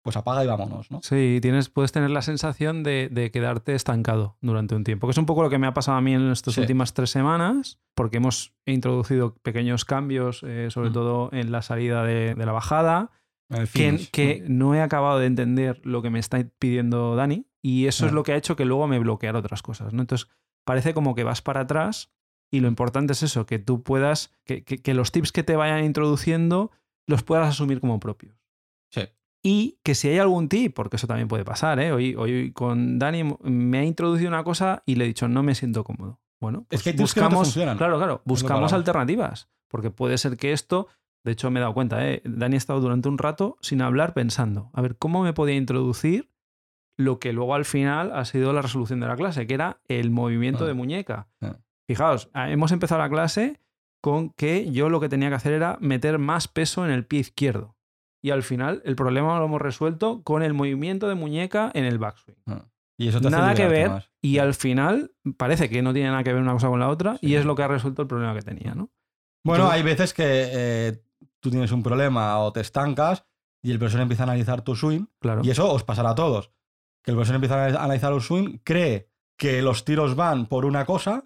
pues 0.08 0.16
apaga 0.16 0.42
y 0.42 0.48
vámonos, 0.48 0.90
¿no? 0.90 1.02
Sí, 1.04 1.40
tienes, 1.42 1.68
puedes 1.68 1.92
tener 1.92 2.10
la 2.12 2.22
sensación 2.22 2.82
de, 2.84 3.10
de 3.12 3.30
quedarte 3.30 3.76
estancado 3.76 4.38
durante 4.40 4.74
un 4.74 4.86
tiempo, 4.86 5.06
que 5.06 5.12
es 5.12 5.18
un 5.18 5.26
poco 5.26 5.44
lo 5.44 5.50
que 5.50 5.58
me 5.58 5.68
ha 5.68 5.74
pasado 5.74 5.98
a 5.98 6.02
mí 6.02 6.14
en 6.14 6.32
estas 6.32 6.54
Sí. 6.54 6.62
últimas 6.62 6.94
tres 6.94 7.10
semanas, 7.10 7.78
porque 7.94 8.18
hemos 8.18 8.54
introducido 8.66 9.36
pequeños 9.36 9.84
cambios, 9.84 10.44
eh, 10.44 10.70
sobre 10.72 10.92
Mm. 10.92 10.94
todo 10.94 11.30
en 11.34 11.52
la 11.52 11.62
salida 11.62 12.06
de, 12.06 12.36
de 12.36 12.46
la 12.46 12.54
bajada, 12.54 13.12
que, 13.74 14.08
que 14.12 14.46
no 14.48 14.76
he 14.76 14.82
acabado 14.82 15.20
de 15.20 15.26
entender 15.26 15.82
lo 15.84 16.02
que 16.02 16.10
me 16.10 16.20
está 16.20 16.42
pidiendo 16.58 17.16
Dani, 17.18 17.46
y 17.62 17.88
eso 17.88 18.06
es 18.06 18.14
lo 18.14 18.24
que 18.24 18.32
ha 18.32 18.38
hecho 18.38 18.56
que 18.56 18.64
luego 18.66 18.88
me 18.88 19.00
bloqueara 19.00 19.40
otras 19.40 19.62
cosas. 19.62 19.92
¿no? 19.94 20.00
Entonces, 20.02 20.30
parece 20.66 20.94
como 20.94 21.16
que 21.16 21.24
vas 21.26 21.42
para 21.42 21.62
atrás, 21.62 22.14
y 22.50 22.62
lo 22.62 22.70
importante 22.70 23.12
es 23.14 23.24
eso, 23.24 23.46
que 23.46 23.60
tú 23.60 23.84
puedas, 23.84 24.34
que, 24.46 24.64
que- 24.64 24.82
que 24.82 24.94
los 24.94 25.12
tips 25.12 25.34
que 25.34 25.44
te 25.44 25.58
vayan 25.58 25.84
introduciendo 25.84 26.72
los 27.08 27.24
puedas 27.24 27.48
asumir 27.50 27.80
como 27.82 28.00
propios. 28.00 28.38
Sí. 28.90 29.02
Y 29.50 29.80
que 29.82 29.96
si 29.96 30.10
hay 30.10 30.18
algún 30.18 30.50
tip, 30.50 30.76
porque 30.76 30.98
eso 30.98 31.08
también 31.08 31.30
puede 31.30 31.46
pasar, 31.46 31.80
¿eh? 31.80 31.94
Hoy, 31.94 32.16
hoy 32.16 32.52
con 32.52 33.00
Dani 33.00 33.24
me 33.44 33.78
ha 33.80 33.84
introducido 33.86 34.28
una 34.28 34.44
cosa 34.44 34.84
y 34.86 34.96
le 34.96 35.06
he 35.06 35.08
dicho, 35.08 35.30
no 35.30 35.42
me 35.42 35.56
siento 35.56 35.86
cómodo. 35.86 36.20
Bueno, 36.42 36.66
Es 36.70 36.82
pues 36.82 36.84
que 36.84 36.92
tips 36.94 37.14
que 37.14 37.22
no 37.22 37.30
te 37.30 37.36
buscamos, 37.36 37.78
claro, 37.78 37.98
claro, 37.98 38.22
buscamos 38.26 38.74
alternativas, 38.74 39.50
porque 39.70 39.90
puede 39.90 40.18
ser 40.18 40.36
que 40.36 40.52
esto, 40.52 40.88
de 41.24 41.32
hecho 41.32 41.50
me 41.50 41.60
he 41.60 41.62
dado 41.62 41.74
cuenta, 41.74 42.06
¿eh? 42.10 42.22
Dani 42.26 42.56
ha 42.56 42.58
estado 42.58 42.82
durante 42.82 43.08
un 43.08 43.18
rato 43.18 43.58
sin 43.62 43.82
hablar 43.82 44.14
pensando, 44.14 44.70
a 44.74 44.82
ver, 44.82 44.98
¿cómo 44.98 45.24
me 45.24 45.32
podía 45.32 45.56
introducir 45.56 46.30
lo 46.98 47.18
que 47.20 47.32
luego 47.32 47.56
al 47.56 47.64
final 47.64 48.12
ha 48.14 48.26
sido 48.26 48.52
la 48.52 48.62
resolución 48.62 49.00
de 49.00 49.08
la 49.08 49.16
clase, 49.16 49.48
que 49.48 49.54
era 49.54 49.80
el 49.88 50.12
movimiento 50.12 50.66
Ah. 50.66 50.68
de 50.68 50.74
muñeca? 50.74 51.30
Ah. 51.42 51.56
Fijaos, 51.88 52.30
ah, 52.34 52.52
hemos 52.52 52.74
empezado 52.74 53.00
la 53.02 53.10
clase 53.10 53.62
con 54.02 54.32
que 54.32 54.70
yo 54.72 54.90
lo 54.90 55.00
que 55.00 55.08
tenía 55.08 55.30
que 55.30 55.36
hacer 55.36 55.54
era 55.54 55.78
meter 55.80 56.20
más 56.20 56.50
peso 56.50 56.84
en 56.84 56.92
el 56.92 57.06
pie 57.06 57.22
izquierdo. 57.22 57.77
Y 58.28 58.32
al 58.32 58.44
final 58.44 58.82
el 58.84 58.98
problema 58.98 59.40
lo 59.40 59.46
hemos 59.46 59.62
resuelto 59.62 60.22
con 60.24 60.44
el 60.44 60.54
movimiento 60.54 61.08
de 61.08 61.16
muñeca 61.16 61.72
en 61.74 61.86
el 61.86 61.98
backswing. 61.98 62.36
Y 63.00 63.08
eso 63.08 63.22
te 63.22 63.28
hace 63.28 63.38
Nada 63.38 63.54
que 63.54 63.68
ver. 63.70 63.90
más. 63.90 64.12
Y 64.22 64.40
al 64.40 64.54
final 64.54 65.12
parece 65.38 65.70
que 65.70 65.82
no 65.82 65.94
tiene 65.94 66.10
nada 66.10 66.24
que 66.26 66.34
ver 66.34 66.42
una 66.42 66.52
cosa 66.52 66.68
con 66.68 66.82
la 66.82 66.90
otra 66.90 67.18
y 67.22 67.28
Sí. 67.30 67.36
es 67.36 67.46
lo 67.46 67.56
que 67.56 67.64
ha 67.64 67.70
resuelto 67.70 68.02
el 68.02 68.10
problema 68.10 68.34
que 68.34 68.42
tenía, 68.42 68.76
¿no? 68.76 68.90
Bueno, 69.46 69.64
Entonces- 69.64 69.78
hay 69.78 69.84
veces 69.84 70.14
que 70.14 70.24
eh, 70.26 71.02
tú 71.40 71.50
tienes 71.52 71.72
un 71.72 71.84
problema 71.84 72.40
o 72.40 72.52
te 72.52 72.60
estancas 72.60 73.24
y 73.64 73.72
el 73.72 73.80
profesor 73.80 74.02
empieza 74.02 74.24
a 74.24 74.26
analizar 74.26 74.62
tu 74.62 74.76
swing 74.76 75.06
Claro. 75.22 75.42
y 75.46 75.50
eso 75.52 75.72
os 75.72 75.86
pasará 75.86 76.10
a 76.10 76.16
todos. 76.16 76.52
Que 77.06 77.12
el 77.12 77.16
profesor 77.16 77.36
empieza 77.36 77.64
a 77.64 77.84
analizar 77.86 78.12
un 78.12 78.20
swing, 78.20 78.58
cree 78.66 79.10
que 79.38 79.62
los 79.62 79.86
tiros 79.86 80.16
van 80.18 80.48
por 80.48 80.66
una 80.66 80.84
cosa, 80.86 81.24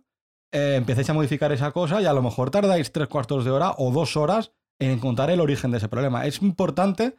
eh, 0.54 0.76
empezáis 0.78 1.10
a 1.10 1.14
modificar 1.14 1.52
esa 1.52 1.72
cosa 1.72 2.00
y 2.00 2.06
a 2.06 2.14
lo 2.14 2.22
mejor 2.22 2.52
tardáis 2.52 2.92
tres 2.92 3.08
cuartos 3.08 3.44
de 3.44 3.50
hora 3.50 3.74
o 3.80 3.92
dos 3.92 4.16
horas 4.18 4.52
en 4.82 4.92
encontrar 4.92 5.30
el 5.30 5.40
origen 5.40 5.72
de 5.72 5.78
ese 5.78 5.88
problema. 5.88 6.26
Es 6.26 6.42
importante 6.42 7.16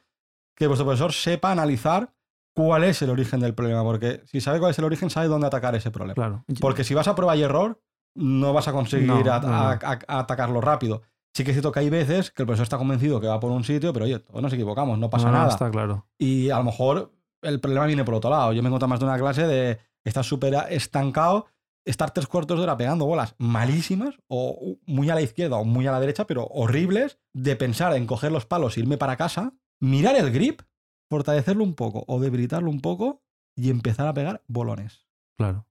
que 0.56 0.66
vuestro 0.66 0.84
profesor 0.86 1.12
sepa 1.12 1.50
analizar 1.52 2.12
cuál 2.54 2.84
es 2.84 3.00
el 3.02 3.10
origen 3.10 3.40
del 3.40 3.54
problema, 3.54 3.82
porque 3.82 4.22
si 4.26 4.40
sabe 4.40 4.58
cuál 4.58 4.72
es 4.72 4.78
el 4.78 4.84
origen, 4.84 5.08
sabe 5.10 5.28
dónde 5.28 5.46
atacar 5.46 5.74
ese 5.74 5.90
problema. 5.90 6.14
claro. 6.14 6.44
Porque 6.60 6.84
si 6.84 6.92
vas 6.94 7.08
a 7.08 7.14
prueba 7.14 7.34
y 7.36 7.42
error, 7.42 7.80
no 8.14 8.52
vas 8.52 8.68
a 8.68 8.72
conseguir 8.72 9.06
No, 9.06 9.16
a- 9.16 9.40
no, 9.40 9.48
no. 9.48 9.54
a- 9.54 9.72
a- 9.82 9.98
a 10.06 10.18
atacarlo 10.18 10.60
rápido. 10.60 11.00
Sí 11.34 11.44
que 11.44 11.52
es 11.52 11.54
cierto 11.54 11.72
que 11.72 11.80
hay 11.80 11.88
veces 11.88 12.30
que 12.30 12.42
el 12.42 12.46
profesor 12.46 12.64
está 12.64 12.76
convencido 12.76 13.18
que 13.20 13.26
va 13.26 13.40
por 13.40 13.50
un 13.50 13.64
sitio, 13.64 13.90
pero 13.94 14.04
oye, 14.04 14.18
todos 14.18 14.42
nos 14.42 14.52
equivocamos, 14.52 14.98
no 14.98 15.08
pasa 15.08 15.28
No, 15.28 15.32
nada. 15.38 15.48
Está 15.48 15.70
claro. 15.70 16.06
Y 16.18 16.50
a 16.50 16.58
lo 16.58 16.64
mejor 16.64 17.10
el 17.40 17.58
problema 17.60 17.86
viene 17.86 18.04
por 18.04 18.14
otro 18.16 18.28
lado. 18.28 18.52
Yo 18.52 18.62
me 18.62 18.68
encuentro 18.68 18.86
más 18.88 18.98
de 19.00 19.06
una 19.06 19.16
clase 19.18 19.46
de 19.46 19.78
estar 20.04 20.22
súper 20.24 20.52
estancado, 20.68 21.46
estar 21.84 22.12
tres 22.12 22.26
cuartos 22.26 22.58
de 22.58 22.62
hora 22.64 22.76
pegando 22.76 23.06
bolas 23.06 23.34
malísimas, 23.38 24.14
o 24.28 24.76
muy 24.86 25.10
a 25.10 25.14
la 25.14 25.22
izquierda 25.22 25.56
o 25.56 25.64
muy 25.64 25.86
a 25.86 25.92
la 25.92 26.00
derecha, 26.00 26.26
pero 26.26 26.44
horribles, 26.46 27.18
de 27.32 27.56
pensar 27.56 27.94
en 27.96 28.06
coger 28.06 28.32
los 28.32 28.46
palos, 28.46 28.78
irme 28.78 28.98
para 28.98 29.16
casa, 29.16 29.52
mirar 29.80 30.16
el 30.16 30.30
grip, 30.30 30.62
fortalecerlo 31.10 31.64
un 31.64 31.74
poco 31.74 32.04
o 32.06 32.20
debilitarlo 32.20 32.70
un 32.70 32.80
poco 32.80 33.22
y 33.56 33.70
empezar 33.70 34.06
a 34.06 34.14
pegar 34.14 34.42
bolones. 34.46 35.06
Claro. 35.36 35.66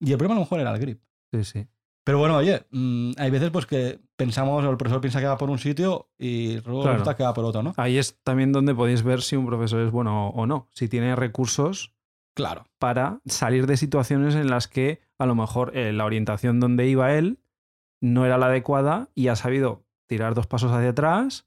Y 0.00 0.12
el 0.12 0.18
problema 0.18 0.34
a 0.34 0.38
lo 0.40 0.44
mejor 0.44 0.60
era 0.60 0.72
el 0.74 0.78
grip. 0.80 1.02
Sí, 1.32 1.44
sí. 1.44 1.66
Pero 2.04 2.18
bueno, 2.18 2.36
oye, 2.36 2.66
mm, 2.70 3.12
hay 3.16 3.30
veces 3.30 3.50
pues 3.50 3.66
que 3.66 3.98
pensamos, 4.14 4.64
o 4.64 4.70
el 4.70 4.76
profesor 4.76 5.00
piensa 5.00 5.18
que 5.20 5.26
va 5.26 5.36
por 5.38 5.50
un 5.50 5.58
sitio 5.58 6.10
y 6.18 6.60
luego 6.60 6.82
Claro. 6.82 6.98
resulta 6.98 7.16
que 7.16 7.24
va 7.24 7.34
por 7.34 7.44
otro, 7.44 7.62
¿no? 7.64 7.74
Ahí 7.78 7.98
es 7.98 8.16
también 8.22 8.52
donde 8.52 8.74
podéis 8.74 9.02
ver 9.02 9.22
si 9.22 9.34
un 9.34 9.46
profesor 9.46 9.80
es 9.80 9.90
bueno 9.90 10.28
o 10.28 10.46
no. 10.46 10.68
Si 10.72 10.88
tiene 10.88 11.16
recursos 11.16 11.94
Claro. 12.34 12.66
para 12.78 13.20
salir 13.24 13.66
de 13.66 13.76
situaciones 13.76 14.34
en 14.36 14.50
las 14.50 14.68
que 14.68 15.00
a 15.18 15.26
lo 15.26 15.34
mejor 15.34 15.76
eh, 15.76 15.92
la 15.92 16.04
orientación 16.04 16.60
donde 16.60 16.86
iba 16.88 17.12
él 17.14 17.40
no 18.02 18.26
era 18.26 18.38
la 18.38 18.46
adecuada 18.46 19.08
y 19.14 19.28
ha 19.28 19.36
sabido 19.36 19.84
tirar 20.08 20.34
dos 20.34 20.46
pasos 20.46 20.70
hacia 20.72 20.90
atrás 20.90 21.46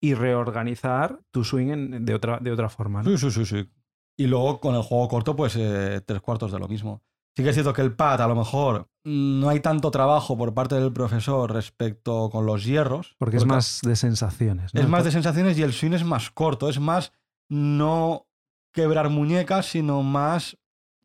y 0.00 0.14
reorganizar 0.14 1.20
tu 1.30 1.44
swing 1.44 1.68
en- 1.70 2.04
de, 2.04 2.14
otra, 2.14 2.38
de 2.40 2.50
otra 2.52 2.68
forma. 2.68 3.02
¿no? 3.02 3.10
Sí, 3.10 3.18
sí, 3.18 3.30
sí, 3.30 3.46
sí. 3.46 3.70
Y 4.16 4.26
luego 4.26 4.60
con 4.60 4.74
el 4.74 4.82
juego 4.82 5.08
corto, 5.08 5.36
pues 5.36 5.54
eh, 5.56 6.00
tres 6.04 6.20
cuartos 6.20 6.50
de 6.52 6.58
lo 6.58 6.68
mismo. 6.68 7.02
Sí 7.36 7.44
que 7.44 7.50
es 7.50 7.54
cierto 7.54 7.72
que 7.72 7.82
el 7.82 7.94
pad, 7.94 8.20
a 8.20 8.26
lo 8.26 8.34
mejor, 8.34 8.88
no 9.04 9.48
hay 9.48 9.60
tanto 9.60 9.92
trabajo 9.92 10.36
por 10.36 10.54
parte 10.54 10.74
del 10.74 10.92
profesor 10.92 11.52
respecto 11.52 12.28
con 12.30 12.44
los 12.46 12.64
hierros. 12.64 13.14
Porque 13.18 13.36
es 13.36 13.46
más 13.46 13.80
de 13.84 13.94
sensaciones. 13.94 14.74
¿no? 14.74 14.80
Es 14.80 14.88
más 14.88 15.04
de 15.04 15.12
sensaciones 15.12 15.56
y 15.56 15.62
el 15.62 15.72
swing 15.72 15.92
es 15.92 16.04
más 16.04 16.32
corto. 16.32 16.68
Es 16.68 16.80
más 16.80 17.12
no 17.48 18.26
quebrar 18.72 19.08
muñecas, 19.08 19.66
sino 19.66 20.02
más 20.02 20.58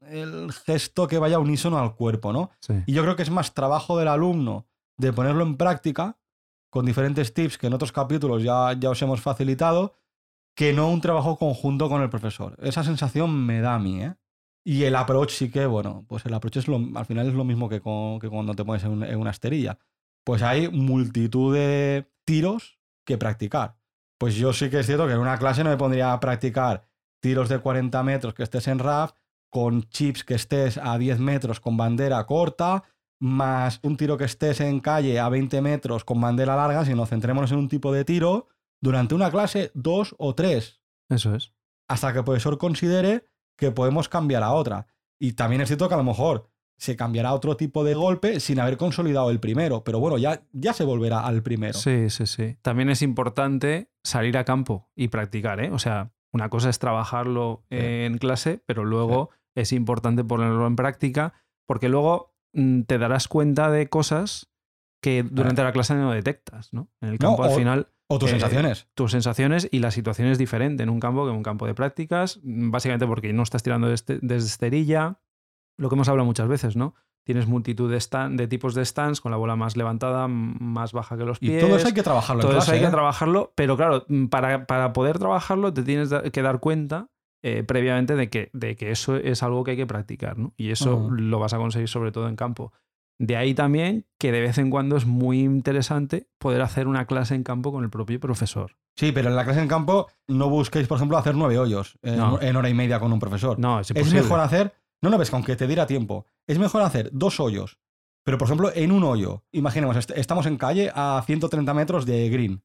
el 0.09 0.51
gesto 0.51 1.07
que 1.07 1.17
vaya 1.19 1.39
unísono 1.39 1.77
al 1.79 1.95
cuerpo, 1.95 2.31
¿no? 2.33 2.51
Sí. 2.59 2.73
Y 2.85 2.93
yo 2.93 3.03
creo 3.03 3.15
que 3.15 3.23
es 3.23 3.29
más 3.31 3.53
trabajo 3.53 3.97
del 3.97 4.07
alumno 4.07 4.67
de 4.97 5.11
ponerlo 5.13 5.43
en 5.43 5.57
práctica 5.57 6.17
con 6.69 6.85
diferentes 6.85 7.33
tips 7.33 7.57
que 7.57 7.67
en 7.67 7.73
otros 7.73 7.91
capítulos 7.91 8.41
ya, 8.43 8.73
ya 8.73 8.89
os 8.89 9.01
hemos 9.01 9.21
facilitado, 9.21 9.93
que 10.55 10.73
no 10.73 10.89
un 10.89 11.01
trabajo 11.01 11.37
conjunto 11.37 11.89
con 11.89 12.01
el 12.01 12.09
profesor. 12.09 12.55
Esa 12.61 12.83
sensación 12.83 13.45
me 13.45 13.61
da 13.61 13.75
a 13.75 13.79
mí, 13.79 14.03
¿eh? 14.03 14.15
Y 14.65 14.83
el 14.83 14.95
approach 14.95 15.31
sí 15.31 15.51
que, 15.51 15.65
bueno, 15.65 16.05
pues 16.07 16.25
el 16.25 16.33
approach 16.33 16.57
es 16.57 16.67
lo, 16.67 16.79
al 16.95 17.05
final 17.05 17.27
es 17.27 17.33
lo 17.33 17.43
mismo 17.43 17.67
que, 17.69 17.81
con- 17.81 18.19
que 18.19 18.29
cuando 18.29 18.53
te 18.55 18.63
pones 18.63 18.83
en, 18.83 18.91
un- 18.91 19.03
en 19.03 19.19
una 19.19 19.31
esterilla. 19.31 19.77
Pues 20.23 20.41
hay 20.41 20.69
multitud 20.69 21.53
de 21.53 22.09
tiros 22.25 22.79
que 23.05 23.17
practicar. 23.17 23.75
Pues 24.17 24.35
yo 24.35 24.53
sí 24.53 24.69
que 24.69 24.79
es 24.79 24.85
cierto 24.85 25.05
que 25.05 25.13
en 25.13 25.19
una 25.19 25.37
clase 25.37 25.63
no 25.65 25.69
me 25.69 25.75
pondría 25.77 26.13
a 26.13 26.19
practicar 26.21 26.87
tiros 27.21 27.49
de 27.49 27.59
40 27.59 28.01
metros 28.03 28.33
que 28.33 28.43
estés 28.43 28.67
en 28.69 28.79
RAF, 28.79 29.11
con 29.53 29.83
chips 29.83 30.23
que 30.23 30.33
estés 30.33 30.79
a 30.81 30.97
10 30.97 31.19
metros 31.19 31.59
con 31.59 31.77
bandera 31.77 32.25
corta, 32.25 32.83
más 33.21 33.79
un 33.83 33.97
tiro 33.97 34.17
que 34.17 34.23
estés 34.25 34.59
en 34.61 34.79
calle 34.79 35.19
a 35.19 35.29
20 35.29 35.61
metros 35.61 36.03
con 36.03 36.19
bandera 36.19 36.55
larga, 36.55 36.83
sino 36.85 37.05
centrémonos 37.05 37.51
en 37.51 37.59
un 37.59 37.69
tipo 37.69 37.93
de 37.93 38.03
tiro 38.03 38.47
durante 38.81 39.13
una 39.13 39.29
clase, 39.29 39.69
dos 39.75 40.15
o 40.17 40.33
tres, 40.33 40.81
Eso 41.07 41.35
es. 41.35 41.53
hasta 41.87 42.11
que 42.11 42.17
el 42.19 42.25
profesor 42.25 42.57
considere 42.57 43.27
que 43.55 43.69
podemos 43.71 44.09
cambiar 44.09 44.41
a 44.41 44.53
otra. 44.53 44.87
Y 45.19 45.33
también 45.33 45.61
es 45.61 45.69
cierto 45.69 45.87
que 45.87 45.93
a 45.93 45.97
lo 45.97 46.03
mejor 46.03 46.49
se 46.79 46.95
cambiará 46.95 47.29
a 47.29 47.33
otro 47.35 47.55
tipo 47.55 47.83
de 47.83 47.93
golpe 47.93 48.39
sin 48.39 48.59
haber 48.59 48.77
consolidado 48.77 49.29
el 49.29 49.39
primero, 49.39 49.83
pero 49.83 49.99
bueno, 49.99 50.17
ya, 50.17 50.41
ya 50.51 50.73
se 50.73 50.83
volverá 50.83 51.19
al 51.25 51.43
primero. 51.43 51.77
Sí, 51.77 52.09
sí, 52.09 52.25
sí. 52.25 52.57
También 52.63 52.89
es 52.89 53.03
importante 53.03 53.91
salir 54.03 54.35
a 54.37 54.43
campo 54.45 54.89
y 54.95 55.09
practicar, 55.09 55.59
¿eh? 55.63 55.69
O 55.71 55.77
sea, 55.77 56.11
una 56.33 56.49
cosa 56.49 56.69
es 56.71 56.79
trabajarlo 56.79 57.63
Sí. 57.69 57.77
en 57.77 58.17
clase, 58.17 58.63
pero 58.65 58.83
luego 58.83 59.29
es 59.55 59.71
importante 59.73 60.23
ponerlo 60.23 60.65
en 60.67 60.75
práctica 60.75 61.33
porque 61.65 61.89
luego 61.89 62.35
mm, 62.53 62.81
te 62.83 62.97
darás 62.97 63.27
cuenta 63.27 63.69
de 63.71 63.87
cosas 63.89 64.49
que 65.01 65.23
durante 65.23 65.63
la 65.63 65.71
clase 65.73 65.95
no 65.95 66.11
detectas, 66.11 66.71
¿no? 66.73 66.87
En 67.01 67.09
el 67.09 67.13
No, 67.15 67.29
campo 67.29 67.43
al 67.43 67.51
o- 67.51 67.55
final 67.55 67.87
O 68.07 68.19
tus 68.19 68.29
Eh, 68.29 68.33
sensaciones. 68.33 68.87
tus 68.93 69.11
sensaciones 69.11 69.67
y 69.71 69.79
la 69.79 69.89
situación 69.91 70.27
es 70.27 70.37
diferente 70.37 70.83
en 70.83 70.89
un 70.89 70.99
campo 70.99 71.23
que 71.25 71.31
en 71.31 71.37
un 71.37 71.43
campo 71.43 71.65
de 71.65 71.73
prácticas, 71.73 72.39
mm, 72.43 72.69
básicamente 72.69 73.07
porque 73.07 73.33
no 73.33 73.43
estás 73.43 73.63
tirando 73.63 73.87
desde, 73.87 74.19
desde 74.21 74.47
esterilla, 74.47 75.19
lo 75.77 75.89
que 75.89 75.95
hemos 75.95 76.07
hablado 76.09 76.25
muchas 76.25 76.47
veces, 76.47 76.75
¿no? 76.75 76.93
Tienes 77.25 77.47
multitud 77.47 77.89
de, 77.89 77.97
stand, 77.97 78.37
de 78.37 78.47
tipos 78.47 78.75
de 78.75 78.85
stands 78.85 79.21
con 79.21 79.31
la 79.31 79.37
bola 79.37 79.55
más 79.55 79.77
levantada, 79.77 80.27
más 80.27 80.91
baja 80.91 81.17
que 81.17 81.23
los 81.23 81.37
Y 81.41 81.47
pies. 81.47 81.61
todo 81.63 81.75
eso 81.77 81.87
hay 81.87 81.93
que 81.93 82.03
trabajarlo 82.03 82.41
en 82.41 82.47
Todo 82.47 82.51
eso 82.51 82.65
clase, 82.65 82.71
hay 82.73 82.81
que 82.81 82.87
¿eh? 82.87 82.91
trabajarlo, 82.91 83.53
pero 83.55 83.77
claro, 83.77 84.05
mm, 84.09 84.25
para, 84.27 84.67
para 84.67 84.93
poder 84.93 85.17
trabajarlo 85.19 85.73
te 85.73 85.83
tienes 85.83 86.09
que 86.31 86.41
dar 86.41 86.59
cuenta 86.59 87.09
eh, 87.43 87.63
previamente 87.63 88.15
de 88.15 88.29
que, 88.29 88.49
de 88.53 88.75
que 88.75 88.89
eso 88.91 89.15
es 89.17 89.43
algo 89.43 89.63
que 89.63 89.71
hay 89.71 89.77
que 89.77 89.85
practicar, 89.85 90.37
¿no? 90.37 90.53
Y 90.57 90.71
eso 90.71 91.09
lo 91.11 91.39
vas 91.39 91.53
a 91.53 91.57
conseguir 91.57 91.87
sobre 91.89 92.11
todo 92.11 92.27
en 92.29 92.35
campo. 92.35 92.71
De 93.19 93.37
ahí 93.37 93.53
también 93.53 94.05
que 94.17 94.31
de 94.31 94.41
vez 94.41 94.57
en 94.57 94.69
cuando 94.71 94.97
es 94.97 95.05
muy 95.05 95.41
interesante 95.41 96.27
poder 96.39 96.61
hacer 96.61 96.87
una 96.87 97.05
clase 97.05 97.35
en 97.35 97.43
campo 97.43 97.71
con 97.71 97.83
el 97.83 97.89
propio 97.89 98.19
profesor. 98.19 98.75
Sí, 98.97 99.11
pero 99.11 99.29
en 99.29 99.35
la 99.35 99.43
clase 99.43 99.61
en 99.61 99.67
campo 99.67 100.07
no 100.27 100.49
busquéis, 100.49 100.87
por 100.87 100.97
ejemplo, 100.97 101.17
hacer 101.17 101.35
nueve 101.35 101.57
hoyos 101.59 101.97
en, 102.01 102.17
No. 102.17 102.41
en 102.41 102.55
hora 102.55 102.69
y 102.69 102.73
media 102.73 102.99
con 102.99 103.11
un 103.13 103.19
profesor. 103.19 103.59
No, 103.59 103.79
es 103.79 104.13
mejor 104.13 104.39
hacer, 104.39 104.73
no, 105.01 105.09
no 105.09 105.17
ves, 105.17 105.29
que 105.29 105.35
aunque 105.35 105.55
te 105.55 105.67
diera 105.67 105.85
tiempo, 105.85 106.25
es 106.47 106.57
mejor 106.59 106.81
hacer 106.81 107.09
dos 107.13 107.39
hoyos. 107.39 107.77
Pero, 108.25 108.37
por 108.37 108.47
ejemplo, 108.47 108.71
en 108.73 108.91
un 108.91 109.03
hoyo, 109.03 109.43
imaginemos, 109.51 109.97
est- 109.97 110.11
estamos 110.11 110.45
en 110.45 110.57
calle 110.57 110.91
a 110.95 111.21
130 111.25 111.73
metros 111.73 112.05
de 112.05 112.29
green. 112.29 112.63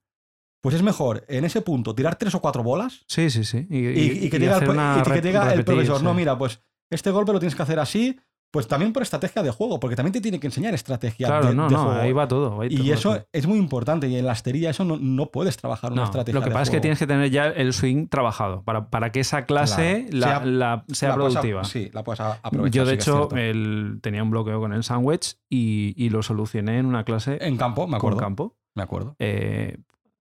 Pues 0.60 0.74
es 0.74 0.82
mejor 0.82 1.24
en 1.28 1.44
ese 1.44 1.60
punto 1.62 1.94
tirar 1.94 2.16
tres 2.16 2.34
o 2.34 2.40
cuatro 2.40 2.62
bolas 2.62 3.04
Sí, 3.06 3.30
sí, 3.30 3.44
sí. 3.44 3.66
Y, 3.70 3.78
y, 3.78 3.80
y- 3.80 4.26
y 4.26 4.30
que 4.30 4.36
el, 4.36 4.42
y 4.42 5.02
te 5.02 5.20
diga 5.20 5.42
el 5.42 5.58
repetir, 5.58 5.64
profesor, 5.64 5.98
sí. 5.98 6.04
no, 6.04 6.14
mira, 6.14 6.36
pues 6.36 6.60
este 6.90 7.10
golpe 7.10 7.32
lo 7.32 7.38
tienes 7.38 7.54
que 7.54 7.62
hacer 7.62 7.78
así, 7.78 8.18
pues 8.50 8.66
también 8.66 8.92
por 8.94 9.02
estrategia 9.02 9.42
de 9.42 9.50
juego, 9.50 9.78
porque 9.78 9.94
también 9.94 10.12
te 10.14 10.20
tiene 10.22 10.40
que 10.40 10.46
enseñar 10.46 10.72
estrategia 10.74 11.26
Claro, 11.28 11.48
de, 11.48 11.54
no, 11.54 11.68
de 11.68 11.74
no, 11.74 11.84
juego. 11.84 12.00
ahí 12.00 12.12
va 12.12 12.26
todo. 12.26 12.60
ahí 12.62 12.68
Y 12.70 12.90
eso 12.92 13.10
todo. 13.16 13.28
es 13.30 13.46
muy 13.46 13.58
importante. 13.58 14.08
Y 14.08 14.16
en 14.16 14.24
la 14.24 14.32
esterilla 14.32 14.70
eso 14.70 14.84
no, 14.84 14.96
no 14.96 15.26
puedes 15.30 15.56
trabajar 15.58 15.92
una 15.92 16.04
estrategia 16.04 16.34
lo 16.40 16.42
que 16.42 16.48
de 16.48 16.54
pasa 16.54 16.62
es 16.62 16.68
que 16.70 16.76
juego. 16.76 16.82
tienes 16.82 16.98
que 16.98 17.06
tener 17.06 17.30
ya 17.30 17.46
el 17.48 17.72
swing 17.74 18.08
trabajado 18.08 18.62
para, 18.64 18.88
para 18.88 19.12
que 19.12 19.20
esa 19.20 19.44
clase 19.44 20.06
Claro. 20.10 20.16
la- 20.18 20.26
Sea- 20.40 20.46
la- 20.46 20.84
sea 20.94 21.08
La 21.10 21.14
puedes 21.16 21.36
a- 21.36 21.40
productiva. 21.40 21.64
sí, 21.64 21.90
la 21.92 22.02
puedes 22.02 22.20
aprovechar. 22.20 22.70
Yo, 22.72 22.84
de 22.86 22.92
sí 22.92 23.10
hecho, 23.10 23.28
el- 23.36 23.98
tenía 24.02 24.22
un 24.22 24.30
bloqueo 24.30 24.58
con 24.60 24.72
el 24.72 24.82
sandwich 24.82 25.36
y, 25.50 25.92
y 26.02 26.08
lo 26.08 26.22
solucioné 26.22 26.78
en 26.78 26.86
una 26.86 27.04
clase 27.04 27.36
en 27.42 27.58
campo, 27.58 27.82
me 27.86 27.92
con 27.92 27.96
acuerdo. 27.98 28.16
campo. 28.18 28.56
Me 28.74 28.82
acuerdo. 28.82 29.14
Eh, 29.18 29.76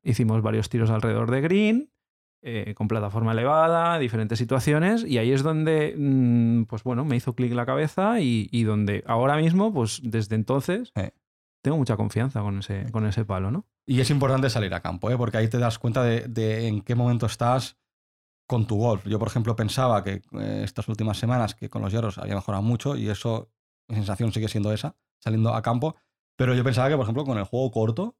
hicimos 0.09 0.41
varios 0.41 0.69
tiros 0.69 0.89
alrededor 0.89 1.31
de 1.31 1.41
green, 1.41 1.91
eh, 2.41 2.73
con 2.75 2.87
plataforma 2.87 3.31
elevada, 3.31 3.99
diferentes 3.99 4.39
situaciones, 4.39 5.03
y 5.03 5.17
ahí 5.17 5.31
es 5.31 5.43
donde, 5.43 5.95
mm, 5.97 6.63
pues 6.65 6.83
bueno, 6.83 7.03
me 7.03 7.15
hizo 7.15 7.35
clic 7.35 7.53
la 7.53 7.65
cabeza 7.65 8.21
y, 8.21 8.47
y 8.51 8.63
donde 8.63 9.03
ahora 9.07 9.37
mismo, 9.37 9.73
pues 9.73 9.99
desde 10.03 10.35
entonces, 10.35 10.93
tengo 11.61 11.77
mucha 11.77 11.97
confianza 11.97 12.41
con 12.41 12.59
ese, 12.59 12.91
con 12.91 13.05
ese 13.05 13.25
palo, 13.25 13.51
¿no? 13.51 13.65
Y 13.85 13.99
es 13.99 14.09
importante 14.09 14.49
salir 14.49 14.73
a 14.73 14.81
campo, 14.81 15.09
¿eh? 15.09 15.17
porque 15.17 15.37
ahí 15.37 15.47
te 15.47 15.57
das 15.57 15.79
cuenta 15.79 16.03
de, 16.03 16.27
de 16.27 16.67
en 16.67 16.81
qué 16.81 16.95
momento 16.95 17.25
estás 17.25 17.77
con 18.47 18.65
tu 18.65 18.77
golf. 18.77 19.05
Yo, 19.05 19.19
por 19.19 19.27
ejemplo, 19.27 19.55
pensaba 19.55 20.03
que 20.03 20.21
eh, 20.39 20.61
estas 20.63 20.87
últimas 20.87 21.17
semanas 21.17 21.55
que 21.55 21.69
con 21.69 21.81
los 21.81 21.91
hierros 21.91 22.17
había 22.17 22.35
mejorado 22.35 22.63
mucho 22.63 22.95
y 22.95 23.09
eso, 23.09 23.51
mi 23.87 23.95
sensación 23.95 24.31
sigue 24.31 24.47
siendo 24.47 24.71
esa, 24.71 24.95
saliendo 25.19 25.53
a 25.53 25.61
campo. 25.61 25.95
Pero 26.37 26.53
yo 26.53 26.63
pensaba 26.63 26.89
que, 26.89 26.95
por 26.95 27.03
ejemplo, 27.03 27.25
con 27.25 27.37
el 27.37 27.43
juego 27.43 27.71
corto 27.71 28.15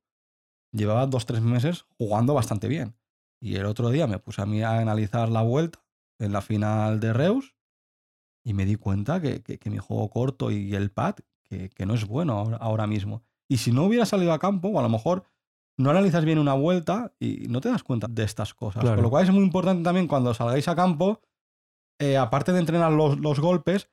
llevaba 0.77 1.05
dos, 1.07 1.25
tres 1.25 1.41
meses 1.41 1.85
jugando 1.97 2.33
bastante 2.33 2.67
bien. 2.67 2.95
Y 3.41 3.55
el 3.55 3.65
otro 3.65 3.89
día 3.89 4.07
me 4.07 4.19
puse 4.19 4.41
a 4.41 4.45
mí 4.45 4.61
a 4.63 4.79
analizar 4.79 5.29
la 5.29 5.41
vuelta 5.41 5.79
en 6.19 6.31
la 6.33 6.41
final 6.41 6.99
de 6.99 7.13
Reus 7.13 7.55
y 8.43 8.53
me 8.53 8.65
di 8.65 8.75
cuenta 8.75 9.21
que, 9.21 9.41
que- 9.41 9.59
que 9.59 9.69
mi 9.69 9.77
juego 9.77 10.09
corto 10.09 10.49
y 10.51 10.73
el 10.73 10.89
pad, 10.91 11.15
que, 11.43 11.69
que 11.69 11.85
no 11.85 11.93
es 11.93 12.05
bueno 12.05 12.57
ahora, 12.59 12.87
mismo. 12.87 13.23
Y 13.49 13.57
si 13.57 13.71
no 13.71 13.83
hubiera 13.83 14.05
salido 14.05 14.33
a 14.33 14.39
campo, 14.39 14.69
o 14.69 14.79
a 14.79 14.83
lo 14.83 14.89
mejor 14.89 15.23
no 15.77 15.89
analizas 15.91 16.25
bien 16.25 16.39
una 16.39 16.53
vuelta 16.53 17.13
y 17.19 17.47
no 17.49 17.61
te 17.61 17.69
das 17.69 17.83
cuenta 17.83 18.07
de 18.09 18.23
estas 18.23 18.53
cosas. 18.53 18.81
Claro. 18.81 18.95
Con 18.97 19.03
lo 19.03 19.09
cual 19.09 19.23
es 19.25 19.31
muy 19.31 19.43
importante 19.43 19.83
también 19.83 20.07
cuando 20.07 20.33
salgáis 20.33 20.67
a 20.67 20.75
campo, 20.75 21.21
eh, 21.99 22.17
aparte 22.17 22.51
de 22.53 22.59
entrenar 22.59 22.91
los, 22.91 23.19
los 23.19 23.39
golpes, 23.39 23.89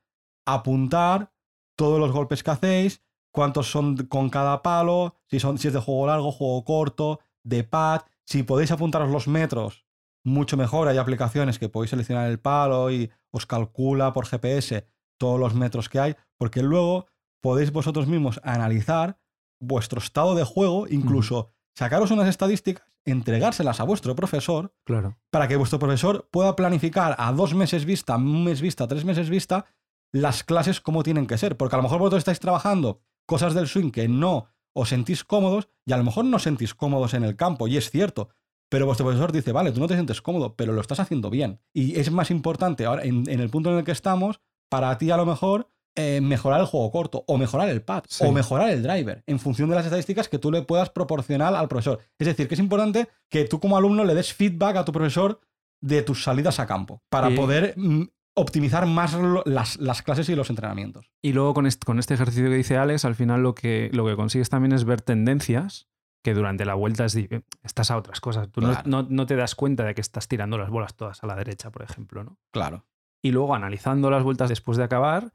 apuntar 0.46 1.32
todos 1.76 1.98
los 2.00 2.12
golpes 2.12 2.42
que 2.42 2.50
hacéis, 2.50 3.02
cuántos 3.34 3.68
son 3.68 3.96
con 4.06 4.30
cada 4.30 4.62
palo, 4.62 5.16
si, 5.26 5.40
son, 5.40 5.58
si 5.58 5.66
es 5.66 5.74
de 5.74 5.80
juego 5.80 6.06
largo, 6.06 6.30
juego 6.30 6.64
corto, 6.64 7.18
de 7.42 7.64
pad. 7.64 8.02
Si 8.24 8.44
podéis 8.44 8.70
apuntaros 8.70 9.10
los 9.10 9.26
metros, 9.26 9.84
mucho 10.24 10.56
mejor. 10.56 10.86
Hay 10.86 10.98
aplicaciones 10.98 11.58
que 11.58 11.68
podéis 11.68 11.90
seleccionar 11.90 12.30
el 12.30 12.38
palo 12.38 12.92
y 12.92 13.10
os 13.32 13.44
calcula 13.44 14.12
por 14.12 14.26
GPS 14.26 14.86
todos 15.18 15.40
los 15.40 15.52
metros 15.54 15.88
que 15.88 15.98
hay, 15.98 16.16
porque 16.38 16.62
luego 16.62 17.06
podéis 17.42 17.72
vosotros 17.72 18.06
mismos 18.06 18.40
analizar 18.44 19.18
vuestro 19.60 19.98
estado 19.98 20.36
de 20.36 20.44
juego, 20.44 20.86
incluso 20.88 21.50
sacaros 21.76 22.12
unas 22.12 22.28
estadísticas, 22.28 22.86
entregárselas 23.04 23.80
a 23.80 23.84
vuestro 23.84 24.14
profesor 24.14 24.72
Claro. 24.84 25.16
para 25.30 25.48
que 25.48 25.56
vuestro 25.56 25.80
profesor 25.80 26.28
pueda 26.30 26.54
planificar 26.54 27.16
a 27.18 27.32
dos 27.32 27.52
meses 27.52 27.84
vista, 27.84 28.14
un 28.14 28.44
mes 28.44 28.60
vista, 28.60 28.86
tres 28.86 29.04
meses 29.04 29.28
vista, 29.28 29.64
las 30.12 30.44
clases 30.44 30.80
como 30.80 31.02
tienen 31.02 31.26
que 31.26 31.36
ser. 31.36 31.56
Porque 31.56 31.74
a 31.74 31.78
lo 31.78 31.82
mejor 31.82 31.98
vosotros 31.98 32.20
estáis 32.20 32.38
trabajando 32.38 33.00
cosas 33.26 33.54
del 33.54 33.68
swing 33.68 33.90
que 33.90 34.08
no 34.08 34.46
os 34.72 34.88
sentís 34.88 35.24
cómodos 35.24 35.68
y 35.86 35.92
a 35.92 35.96
lo 35.96 36.04
mejor 36.04 36.24
no 36.24 36.36
os 36.36 36.42
sentís 36.42 36.74
cómodos 36.74 37.14
en 37.14 37.24
el 37.24 37.36
campo, 37.36 37.68
y 37.68 37.76
es 37.76 37.90
cierto. 37.90 38.28
Pero 38.70 38.86
vuestro 38.86 39.06
profesor 39.06 39.30
dice, 39.30 39.52
vale, 39.52 39.70
tú 39.72 39.78
no 39.80 39.86
te 39.86 39.94
sientes 39.94 40.20
cómodo, 40.20 40.56
pero 40.56 40.72
lo 40.72 40.80
estás 40.80 40.98
haciendo 40.98 41.30
bien. 41.30 41.60
Y 41.72 41.98
es 42.00 42.10
más 42.10 42.30
importante 42.30 42.86
ahora, 42.86 43.04
en, 43.04 43.28
en 43.30 43.40
el 43.40 43.50
punto 43.50 43.70
en 43.70 43.78
el 43.78 43.84
que 43.84 43.92
estamos, 43.92 44.40
para 44.68 44.96
ti 44.98 45.10
a 45.10 45.16
lo 45.16 45.26
mejor 45.26 45.68
eh, 45.96 46.20
mejorar 46.20 46.60
el 46.60 46.66
juego 46.66 46.90
corto, 46.90 47.22
o 47.28 47.38
mejorar 47.38 47.68
el 47.68 47.82
pad, 47.82 48.02
Sí. 48.08 48.24
o 48.26 48.32
mejorar 48.32 48.70
el 48.70 48.82
driver, 48.82 49.22
en 49.28 49.38
función 49.38 49.68
de 49.68 49.76
las 49.76 49.84
estadísticas 49.84 50.28
que 50.28 50.40
tú 50.40 50.50
le 50.50 50.62
puedas 50.62 50.90
proporcionar 50.90 51.54
al 51.54 51.68
profesor. 51.68 52.00
Es 52.18 52.26
decir, 52.26 52.48
que 52.48 52.54
es 52.54 52.60
importante 52.60 53.06
que 53.28 53.44
tú 53.44 53.60
como 53.60 53.76
alumno 53.76 54.02
le 54.02 54.14
des 54.14 54.32
feedback 54.32 54.74
a 54.76 54.84
tu 54.84 54.90
profesor 54.90 55.38
de 55.80 56.02
tus 56.02 56.24
salidas 56.24 56.58
a 56.58 56.66
campo, 56.66 57.00
para 57.10 57.30
poder 57.30 57.74
mm, 57.76 58.04
optimizar 58.36 58.86
más 58.86 59.16
las, 59.46 59.76
las 59.78 60.02
clases 60.02 60.28
y 60.28 60.34
los 60.34 60.50
entrenamientos. 60.50 61.10
Y 61.22 61.32
luego 61.32 61.54
con 61.54 61.66
este, 61.66 61.84
con 61.84 61.98
este 61.98 62.14
ejercicio 62.14 62.48
que 62.50 62.56
dice 62.56 62.76
Alex, 62.76 63.04
al 63.04 63.14
final 63.14 63.42
lo 63.42 63.54
que, 63.54 63.90
lo 63.92 64.04
que 64.06 64.16
consigues 64.16 64.48
también 64.50 64.72
es 64.72 64.84
ver 64.84 65.00
tendencias 65.02 65.88
que 66.22 66.34
durante 66.34 66.64
la 66.64 66.74
vuelta 66.74 67.06
di- 67.06 67.28
estás 67.62 67.90
a 67.90 67.96
otras 67.96 68.20
cosas. 68.20 68.50
Tú 68.50 68.60
no- 68.60 68.68
Claro. 68.70 68.82
no, 68.86 69.06
no 69.08 69.26
te 69.26 69.36
das 69.36 69.54
cuenta 69.54 69.84
de 69.84 69.94
que 69.94 70.00
estás 70.00 70.26
tirando 70.26 70.56
las 70.58 70.70
bolas 70.70 70.94
todas 70.96 71.22
a 71.22 71.26
la 71.26 71.36
derecha, 71.36 71.70
por 71.70 71.82
ejemplo, 71.82 72.24
¿no? 72.24 72.38
Claro. 72.50 72.86
Y 73.22 73.30
luego 73.30 73.54
analizando 73.54 74.10
las 74.10 74.22
vueltas 74.22 74.48
después 74.48 74.78
de 74.78 74.84
acabar, 74.84 75.32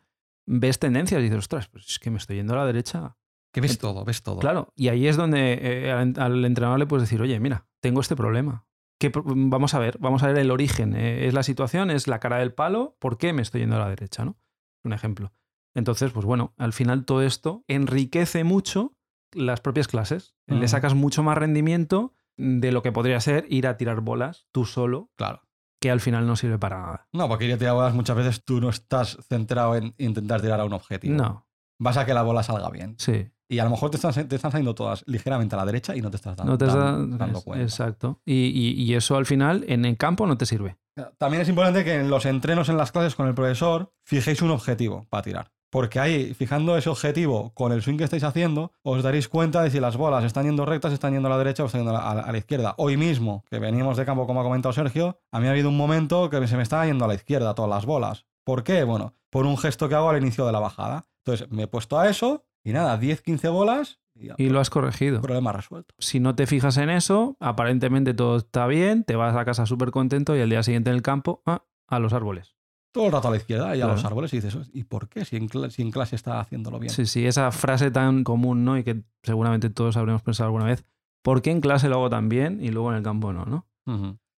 ves 0.47 0.79
tendencias 0.79 1.19
y 1.19 1.23
dices, 1.23 1.37
ostras, 1.39 1.67
pues 1.67 1.85
es 1.87 1.99
que 1.99 2.09
me 2.11 2.17
estoy 2.17 2.37
yendo 2.37 2.53
a 2.53 2.57
la 2.57 2.65
derecha. 2.65 3.17
Que 3.53 3.61
ves 3.61 3.77
todo, 3.79 4.03
ves 4.05 4.21
todo. 4.23 4.39
Claro, 4.39 4.73
y 4.75 4.89
ahí 4.89 5.07
es 5.07 5.15
donde 5.17 5.53
eh, 5.61 5.91
al, 5.91 6.13
al 6.17 6.45
entrenador 6.45 6.77
le 6.79 6.85
puedes 6.85 7.03
decir, 7.07 7.19
oye, 7.21 7.39
mira, 7.39 7.65
tengo 7.81 8.01
este 8.01 8.15
problema. 8.15 8.65
Que, 8.99 9.11
vamos 9.15 9.73
a 9.73 9.79
ver, 9.79 9.97
vamos 9.99 10.21
a 10.23 10.27
ver 10.27 10.37
el 10.37 10.51
origen. 10.51 10.95
Eh, 10.95 11.27
es 11.27 11.33
la 11.33 11.43
situación, 11.43 11.89
es 11.89 12.07
la 12.07 12.19
cara 12.19 12.37
del 12.37 12.53
palo, 12.53 12.95
¿por 12.99 13.17
qué 13.17 13.33
me 13.33 13.41
estoy 13.41 13.61
yendo 13.61 13.77
a 13.77 13.79
la 13.79 13.89
derecha? 13.89 14.25
¿no? 14.25 14.37
Un 14.83 14.93
ejemplo. 14.93 15.31
Entonces, 15.73 16.11
pues 16.11 16.25
bueno, 16.25 16.53
al 16.57 16.73
final 16.73 17.05
todo 17.05 17.21
esto 17.21 17.63
enriquece 17.67 18.43
mucho 18.43 18.95
las 19.31 19.61
propias 19.61 19.87
clases. 19.87 20.35
Le 20.47 20.67
sacas 20.67 20.95
mucho 20.95 21.23
más 21.23 21.37
rendimiento 21.37 22.13
de 22.37 22.71
lo 22.71 22.81
que 22.81 22.91
podría 22.91 23.19
ser 23.21 23.45
ir 23.49 23.67
a 23.67 23.77
tirar 23.77 24.01
bolas 24.01 24.47
tú 24.51 24.65
solo, 24.65 25.11
Claro. 25.15 25.43
que 25.79 25.91
al 25.91 25.99
final 26.01 26.25
no 26.25 26.35
sirve 26.35 26.57
para 26.57 26.79
nada. 26.81 27.07
No, 27.13 27.27
porque 27.27 27.45
ir 27.45 27.53
a 27.53 27.57
tirar 27.57 27.75
bolas 27.75 27.93
muchas 27.93 28.17
veces 28.17 28.43
tú 28.43 28.59
no 28.59 28.69
estás 28.69 29.17
centrado 29.29 29.75
en 29.75 29.93
intentar 29.97 30.41
tirar 30.41 30.59
a 30.59 30.65
un 30.65 30.73
objetivo. 30.73 31.15
No, 31.15 31.45
Vas 31.81 31.95
a 31.97 32.05
que 32.05 32.13
la 32.13 32.23
bola 32.23 32.43
salga 32.43 32.69
bien. 32.69 32.95
sí. 32.97 33.29
Y 33.51 33.57
a 33.59 33.63
lo 33.63 33.71
mejor 33.71 33.89
te 33.89 33.97
están, 33.97 34.13
te 34.27 34.35
están 34.35 34.51
saliendo 34.51 34.75
todas 34.75 35.03
ligeramente 35.07 35.55
a 35.55 35.57
la 35.57 35.65
derecha 35.65 35.95
y 35.95 36.01
no 36.01 36.11
te 36.11 36.17
estás 36.17 36.35
dando, 36.37 36.51
No 36.53 36.57
te 36.57 36.65
dan- 36.67 37.11
da- 37.11 37.17
dando 37.17 37.41
cuenta. 37.41 37.63
Exacto. 37.63 38.21
Y, 38.23 38.33
y- 38.33 38.81
y 38.83 38.93
eso 38.93 39.17
al 39.17 39.25
final 39.25 39.65
en 39.67 39.85
el 39.85 39.97
campo 39.97 40.27
no 40.27 40.37
te 40.37 40.45
sirve. 40.45 40.77
También 41.17 41.41
es 41.41 41.49
importante 41.49 41.83
que 41.83 41.95
en 41.95 42.09
los 42.09 42.25
entrenos 42.25 42.69
en 42.69 42.77
las 42.77 42.91
clases 42.91 43.15
con 43.15 43.27
el 43.27 43.33
profesor 43.33 43.91
fijéis 44.03 44.41
un 44.41 44.51
objetivo 44.51 45.07
para 45.09 45.23
tirar. 45.23 45.51
Porque 45.71 45.99
ahí, 45.99 46.33
fijando 46.33 46.75
ese 46.77 46.89
objetivo 46.89 47.53
con 47.53 47.71
el 47.71 47.81
swing 47.83 47.97
que 47.97 48.03
estáis 48.03 48.23
haciendo, 48.23 48.71
os 48.81 49.01
daréis 49.03 49.27
cuenta 49.29 49.61
de 49.61 49.69
si 49.69 49.79
las 49.79 49.97
bolas 49.97 50.23
están 50.23 50.45
yendo 50.45 50.65
rectas, 50.65 50.91
están 50.93 51.13
yendo 51.13 51.27
a 51.27 51.31
la 51.31 51.37
derecha 51.37 51.61
o 51.63 51.67
están 51.67 51.81
yendo 51.81 51.95
a 51.95 52.15
la, 52.15 52.21
a 52.21 52.31
la 52.31 52.37
izquierda. 52.39 52.73
Hoy 52.77 52.97
mismo, 52.97 53.45
que 53.49 53.59
venimos 53.59 53.95
de 53.95 54.03
campo, 54.05 54.25
como 54.27 54.41
ha 54.41 54.43
comentado 54.43 54.73
Sergio, 54.73 55.19
a 55.31 55.39
mí 55.39 55.47
ha 55.47 55.51
habido 55.51 55.69
un 55.69 55.77
momento 55.77 56.29
que 56.31 56.47
se 56.47 56.57
me 56.57 56.63
estaba 56.63 56.85
yendo 56.87 57.05
a 57.05 57.07
la 57.07 57.13
izquierda 57.13 57.53
todas 57.53 57.69
las 57.69 57.85
bolas. 57.85 58.25
¿Por 58.43 58.63
qué? 58.63 58.83
Bueno, 58.83 59.13
por 59.29 59.45
un 59.45 59.57
gesto 59.59 59.87
que 59.89 59.95
hago 59.95 60.09
al 60.09 60.17
inicio 60.21 60.45
de 60.47 60.51
la 60.51 60.59
bajada. 60.59 61.05
Entonces, 61.23 61.51
me 61.51 61.63
he 61.63 61.67
puesto 61.67 61.99
a 61.99 62.09
eso 62.09 62.45
y 62.63 62.73
nada, 62.73 62.97
10, 62.97 63.21
15 63.21 63.47
bolas 63.49 63.99
y, 64.15 64.27
ya, 64.27 64.35
Y 64.37 64.49
lo 64.49 64.59
has 64.59 64.69
corregido. 64.69 65.21
problema 65.21 65.51
resuelto. 65.53 65.93
Si 65.99 66.19
no 66.19 66.35
te 66.35 66.45
fijas 66.47 66.77
en 66.77 66.89
eso, 66.89 67.37
aparentemente 67.39 68.13
todo 68.13 68.37
está 68.37 68.67
bien, 68.67 69.03
te 69.03 69.15
vas 69.15 69.35
a 69.35 69.45
casa 69.45 69.65
súper 69.65 69.91
contento 69.91 70.35
y 70.35 70.41
al 70.41 70.49
día 70.49 70.61
siguiente 70.63 70.89
en 70.89 70.95
el 70.97 71.01
campo, 71.01 71.41
ah, 71.45 71.63
a 71.87 71.99
los 71.99 72.13
árboles. 72.13 72.55
Todo 72.91 73.05
el 73.05 73.11
rato 73.11 73.27
a 73.27 73.31
la 73.31 73.37
izquierda 73.37 73.67
y 73.75 73.81
a 73.81 73.83
Claro. 73.85 73.93
los 73.93 74.05
árboles 74.05 74.33
y 74.33 74.37
dices, 74.41 74.57
¿y 74.73 74.83
por 74.83 75.09
qué? 75.09 75.23
Si 75.23 75.35
en, 75.35 75.47
cla- 75.47 75.69
si 75.69 75.83
en 75.83 75.91
clase 75.91 76.15
está 76.15 76.39
haciéndolo 76.39 76.79
bien. 76.79 76.91
Sí, 76.91 77.05
sí, 77.05 77.25
esa 77.27 77.51
frase 77.51 77.91
tan 77.91 78.23
común, 78.23 78.65
¿no? 78.65 78.77
Y 78.77 78.83
que 78.83 79.03
seguramente 79.23 79.69
todos 79.69 79.95
habremos 79.95 80.21
pensado 80.23 80.47
alguna 80.47 80.65
vez. 80.65 80.83
¿Por 81.21 81.41
qué 81.43 81.51
en 81.51 81.61
clase 81.61 81.87
lo 81.87 81.95
hago 81.97 82.09
tan 82.09 82.29
bien 82.29 82.59
y 82.63 82.69
luego 82.71 82.89
en 82.91 82.97
el 82.97 83.03
campo 83.03 83.31
no, 83.31 83.45
no? 83.45 83.67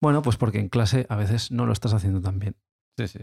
Bueno, 0.02 0.22
pues 0.22 0.36
porque 0.36 0.60
en 0.60 0.68
clase 0.70 1.06
a 1.10 1.16
veces 1.16 1.52
no 1.52 1.66
lo 1.66 1.74
estás 1.74 1.94
haciendo 1.94 2.22
tan 2.22 2.40
bien. 2.40 2.56
Sí, 2.98 3.08
sí. 3.08 3.20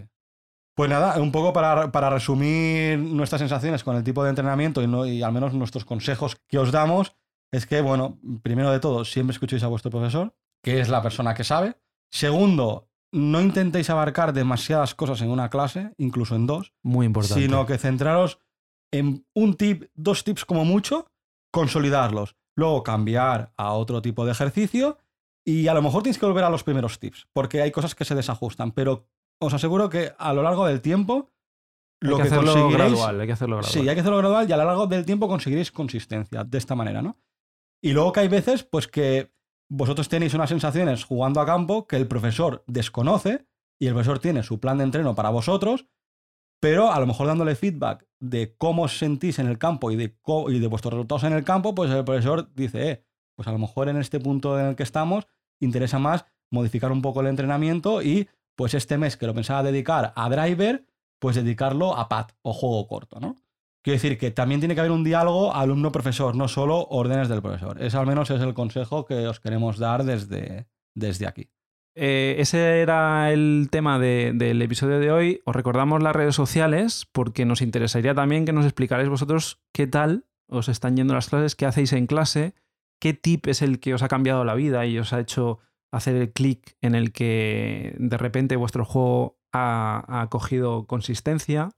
Pues 0.79 0.89
nada, 0.89 1.21
un 1.21 1.33
poco 1.33 1.53
para, 1.53 1.91
para 1.91 2.09
resumir 2.09 3.01
nuestras 3.01 3.41
sensaciones 3.41 3.83
con 3.83 3.97
el 3.97 4.05
tipo 4.05 4.23
de 4.23 4.31
entrenamiento 4.31 4.81
y, 4.81 4.87
no- 4.87 5.05
y 5.07 5.25
al 5.25 5.33
menos 5.33 5.53
nuestros 5.53 5.85
consejos 5.85 6.37
que 6.47 6.57
os 6.57 6.71
damos, 6.71 7.17
es 7.53 7.67
que, 7.67 7.81
bueno, 7.81 8.21
primero 8.45 8.71
de 8.71 8.79
todo, 8.79 9.05
siempre 9.05 9.33
escuchéis 9.33 9.65
a 9.65 9.67
vuestro 9.67 9.91
profesor, 9.91 10.37
que 10.63 10.79
es 10.79 10.89
la 10.89 11.03
persona 11.03 11.35
que 11.35 11.43
sabe. 11.43 11.75
Segundo, 12.13 12.89
no 13.13 13.41
intentéis 13.41 13.91
abarcar 13.91 14.33
demasiadas 14.33 14.95
cosas 14.95 15.21
en 15.21 15.31
una 15.31 15.51
clase, 15.51 15.95
incluso 15.99 16.37
en 16.37 16.47
dos, 16.47 16.73
Muy 16.85 17.07
importante. 17.07 17.43
sino 17.43 17.67
que 17.67 17.77
centraros 17.77 18.39
en 18.93 19.27
un 19.35 19.55
tip, 19.57 19.91
dos 19.97 20.23
tips 20.23 20.45
como 20.45 20.65
mucho, 20.65 21.11
consolidarlos, 21.53 22.37
luego 22.57 22.85
cambiar 22.85 23.53
a 23.57 23.73
otro 23.73 24.01
tipo 24.01 24.25
de 24.25 24.31
ejercicio 24.31 24.99
y 25.45 25.67
a 25.67 25.75
lo 25.75 25.83
mejor 25.83 26.05
tienes 26.05 26.19
que 26.19 26.27
volver 26.27 26.45
a 26.45 26.51
los 26.51 26.63
primeros 26.63 27.01
tips, 27.01 27.27
porque 27.33 27.63
hay 27.63 27.73
cosas 27.73 27.97
que 27.97 28.05
se 28.05 28.15
desajustan, 28.15 28.71
pero 28.71 29.09
os 29.41 29.55
aseguro 29.55 29.89
que 29.89 30.13
a 30.19 30.33
lo 30.33 30.43
largo 30.43 30.67
del 30.67 30.81
tiempo 30.81 31.31
hay 32.01 32.11
lo 32.11 32.17
que, 32.17 32.23
que, 32.23 32.29
hacerlo 32.29 32.71
gradual, 32.71 33.21
hay 33.21 33.27
que 33.27 33.33
hacerlo 33.33 33.57
gradual. 33.57 33.73
Sí, 33.73 33.89
hay 33.89 33.95
que 33.95 34.01
hacerlo 34.01 34.19
gradual 34.19 34.49
y 34.49 34.53
a 34.53 34.57
lo 34.57 34.65
largo 34.65 34.87
del 34.87 35.05
tiempo 35.05 35.29
conseguiréis 35.29 35.73
consistencia 35.73 36.45
de 36.45 36.59
esta 36.59 36.75
manera, 36.75 37.03
¿no? 37.03 37.19
Y 37.83 37.93
luego 37.93 38.13
que 38.13 38.21
hay 38.21 38.29
veces, 38.29 38.65
pues 38.65 38.89
que 38.89 39.33
vosotros 39.71 40.09
tenéis 40.09 40.35
unas 40.35 40.49
sensaciones 40.49 41.05
jugando 41.05 41.41
a 41.41 41.47
campo 41.47 41.87
que 41.87 41.97
el 41.97 42.09
profesor 42.09 42.65
desconoce 42.67 43.47
y 43.81 43.87
el 43.87 43.95
profesor 43.95 44.19
tiene 44.19 44.43
su 44.43 44.59
plan 44.61 44.79
de 44.79 44.85
entreno 44.85 45.15
para 45.15 45.31
vosotros, 45.31 45.87
pero 46.61 46.93
a 46.93 46.99
lo 46.99 47.07
mejor 47.07 47.29
dándole 47.29 47.55
feedback 47.55 48.07
de 48.21 48.57
cómo 48.57 48.85
os 48.85 48.99
sentís 48.99 49.39
en 49.39 49.47
el 49.47 49.59
campo 49.59 49.91
y 49.91 49.97
de, 49.97 50.17
y 50.49 50.59
de 50.59 50.67
vuestros 50.67 50.95
resultados 50.95 51.25
en 51.25 51.33
el 51.33 51.45
campo, 51.45 51.75
pues 51.75 51.91
el 51.91 52.05
profesor 52.05 52.53
dice, 52.55 52.91
eh, 52.91 53.05
pues 53.37 53.47
a 53.47 53.53
lo 53.53 53.59
mejor 53.59 53.89
en 53.89 53.99
este 53.99 54.19
punto 54.19 54.59
en 54.59 54.67
el 54.67 54.77
que 54.77 54.83
estamos 54.83 55.27
interesa 55.61 55.99
más 55.99 56.25
modificar 56.51 56.91
un 56.91 57.03
poco 57.03 57.21
el 57.21 57.27
entrenamiento 57.27 58.03
y 58.03 58.29
pues 58.59 58.75
este 58.75 58.99
mes 58.99 59.17
que 59.17 59.29
lo 59.29 59.35
pensaba 59.35 59.63
dedicar 59.63 60.13
a 60.17 60.29
driver, 60.29 60.85
pues 61.21 61.37
dedicarlo 61.37 61.97
a 61.97 62.09
pad 62.09 62.27
o 62.43 62.53
juego 62.53 62.89
corto, 62.89 63.21
¿no? 63.21 63.37
Quiero 63.85 63.95
decir 63.95 64.19
que 64.19 64.33
también 64.33 64.61
tiene 64.61 64.75
que 64.75 64.81
haber 64.81 64.91
un 64.91 65.05
diálogo 65.05 65.55
alumno-profesor, 65.55 66.35
no 66.35 66.49
solo 66.49 66.85
órdenes 66.91 67.29
del 67.29 67.41
profesor. 67.41 67.81
Ese 67.81 67.97
al 67.97 68.07
menos 68.09 68.29
es 68.31 68.41
el 68.43 68.55
consejo 68.55 69.07
que 69.07 69.29
os 69.29 69.39
queremos 69.39 69.79
dar 69.79 70.03
desde, 70.03 70.67
desde 70.97 71.29
aquí. 71.29 71.49
Eh, 71.95 72.35
ese 72.39 72.81
era 72.81 73.33
el 73.33 73.69
tema 73.71 74.01
de- 74.01 74.33
del 74.35 74.61
episodio 74.61 74.99
de 74.99 75.13
hoy. 75.13 75.41
Os 75.45 75.55
recordamos 75.55 76.03
las 76.03 76.17
redes 76.17 76.35
sociales 76.35 77.07
porque 77.13 77.45
nos 77.45 77.63
interesaría 77.63 78.15
también 78.15 78.45
que 78.45 78.53
nos 78.53 78.65
explicarais 78.65 79.09
vosotros 79.09 79.61
qué 79.73 79.87
tal 79.87 80.25
os 80.49 80.69
están 80.69 80.97
yendo 80.97 81.15
las 81.15 81.29
clases, 81.29 81.55
qué 81.55 81.65
hacéis 81.67 81.93
en 81.93 82.07
clase, 82.09 82.55
qué 83.01 83.15
tip 83.15 83.47
es 83.47 83.63
el 83.63 83.79
que 83.79 83.95
os 83.95 84.03
ha 84.03 84.09
cambiado 84.09 84.45
la 84.45 84.55
vida 84.55 84.85
y 84.87 84.99
os 84.99 85.13
ha 85.13 85.21
hecho 85.21 85.61
hacer 85.91 86.17
el 86.17 86.33
clic 86.33 86.77
en 86.81 86.95
el 86.95 87.13
que 87.13 87.95
de 87.99 88.17
repente 88.17 88.57
vuestro 88.57 88.85
juego 88.85 89.39
ha, 89.53 90.21
ha 90.21 90.29
cogido 90.29 90.87
consistencia. 90.87 91.71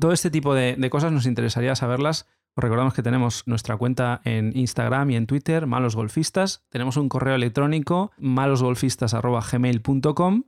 Todo 0.00 0.12
este 0.12 0.30
tipo 0.30 0.54
de, 0.54 0.76
de 0.76 0.90
cosas 0.90 1.12
nos 1.12 1.24
interesaría 1.24 1.74
saberlas. 1.74 2.26
Os 2.54 2.62
recordamos 2.62 2.92
que 2.92 3.02
tenemos 3.02 3.44
nuestra 3.46 3.78
cuenta 3.78 4.20
en 4.24 4.54
Instagram 4.54 5.10
y 5.10 5.16
en 5.16 5.26
Twitter, 5.26 5.66
Malos 5.66 5.96
Golfistas. 5.96 6.62
Tenemos 6.68 6.98
un 6.98 7.08
correo 7.08 7.34
electrónico, 7.34 8.12
malosgolfistas.gmail.com. 8.18 10.42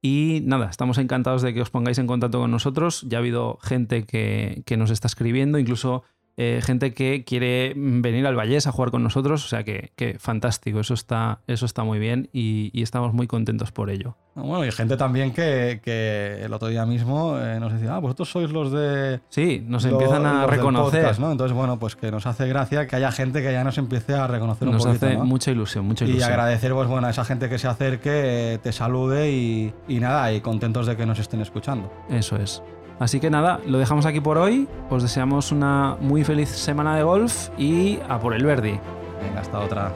Y 0.00 0.42
nada, 0.44 0.70
estamos 0.70 0.98
encantados 0.98 1.42
de 1.42 1.52
que 1.52 1.60
os 1.60 1.70
pongáis 1.70 1.98
en 1.98 2.06
contacto 2.06 2.38
con 2.38 2.52
nosotros. 2.52 3.04
Ya 3.08 3.18
ha 3.18 3.20
habido 3.20 3.58
gente 3.60 4.04
que, 4.04 4.62
que 4.64 4.76
nos 4.76 4.92
está 4.92 5.08
escribiendo, 5.08 5.58
incluso 5.58 6.04
eh, 6.40 6.60
gente 6.62 6.94
que 6.94 7.24
quiere 7.24 7.74
venir 7.76 8.26
al 8.26 8.36
Vallés 8.36 8.66
a 8.66 8.72
jugar 8.72 8.90
con 8.92 9.02
nosotros. 9.02 9.44
O 9.44 9.48
sea 9.48 9.64
que, 9.64 9.90
que 9.96 10.18
fantástico, 10.20 10.80
eso 10.80 10.94
está, 10.94 11.40
eso 11.48 11.66
está 11.66 11.82
muy 11.84 11.98
bien 11.98 12.30
y- 12.32 12.70
y 12.72 12.82
estamos 12.82 13.12
muy 13.12 13.26
contentos 13.26 13.72
por 13.72 13.90
ello. 13.90 14.16
Bueno, 14.36 14.64
y 14.64 14.70
gente 14.70 14.96
también 14.96 15.32
que, 15.32 15.80
que 15.82 16.44
el 16.44 16.52
otro 16.52 16.68
día 16.68 16.86
mismo 16.86 17.36
eh, 17.40 17.58
nos 17.58 17.72
decía, 17.72 17.96
ah, 17.96 17.98
vosotros 17.98 18.30
sois 18.30 18.50
los 18.52 18.70
de... 18.70 19.18
Sí, 19.30 19.60
nos 19.66 19.84
empiezan 19.84 20.24
a 20.26 20.46
reconocer. 20.46 21.00
podcast", 21.02 21.18
¿no? 21.20 21.32
Entonces, 21.32 21.56
bueno, 21.56 21.76
pues 21.80 21.96
que 21.96 22.12
nos 22.12 22.24
hace 22.24 22.46
gracia 22.46 22.86
que 22.86 22.94
haya 22.94 23.10
gente 23.10 23.42
que 23.42 23.50
ya 23.50 23.64
nos 23.64 23.76
empiece 23.78 24.14
a 24.14 24.28
reconocer 24.28 24.68
Nos 24.68 24.84
un 24.84 24.92
poquito, 24.92 25.06
hace 25.06 25.16
¿no? 25.16 25.24
mucha 25.24 25.50
ilusión, 25.50 25.86
mucha 25.86 26.04
Y 26.04 26.10
ilusión. 26.10 26.30
agradecer, 26.30 26.72
pues 26.72 26.86
bueno, 26.86 27.08
a 27.08 27.10
esa 27.10 27.24
gente 27.24 27.48
que 27.48 27.58
se 27.58 27.66
acerque, 27.66 28.60
te 28.62 28.70
salude 28.70 29.32
y, 29.32 29.74
y 29.88 29.98
nada, 29.98 30.32
y 30.32 30.40
contentos 30.40 30.86
de 30.86 30.96
que 30.96 31.04
nos 31.04 31.18
estén 31.18 31.40
escuchando. 31.40 31.92
Eso 32.08 32.36
es. 32.36 32.62
Así 32.98 33.20
que 33.20 33.30
nada, 33.30 33.60
lo 33.66 33.78
dejamos 33.78 34.06
aquí 34.06 34.20
por 34.20 34.38
hoy. 34.38 34.68
Os 34.90 35.02
deseamos 35.02 35.52
una 35.52 35.96
muy 36.00 36.24
feliz 36.24 36.48
semana 36.48 36.96
de 36.96 37.02
golf 37.02 37.48
y 37.58 37.98
a 38.08 38.18
por 38.18 38.34
el 38.34 38.44
Verdi. 38.44 38.78
Venga, 39.22 39.40
hasta 39.40 39.58
otra. 39.58 39.92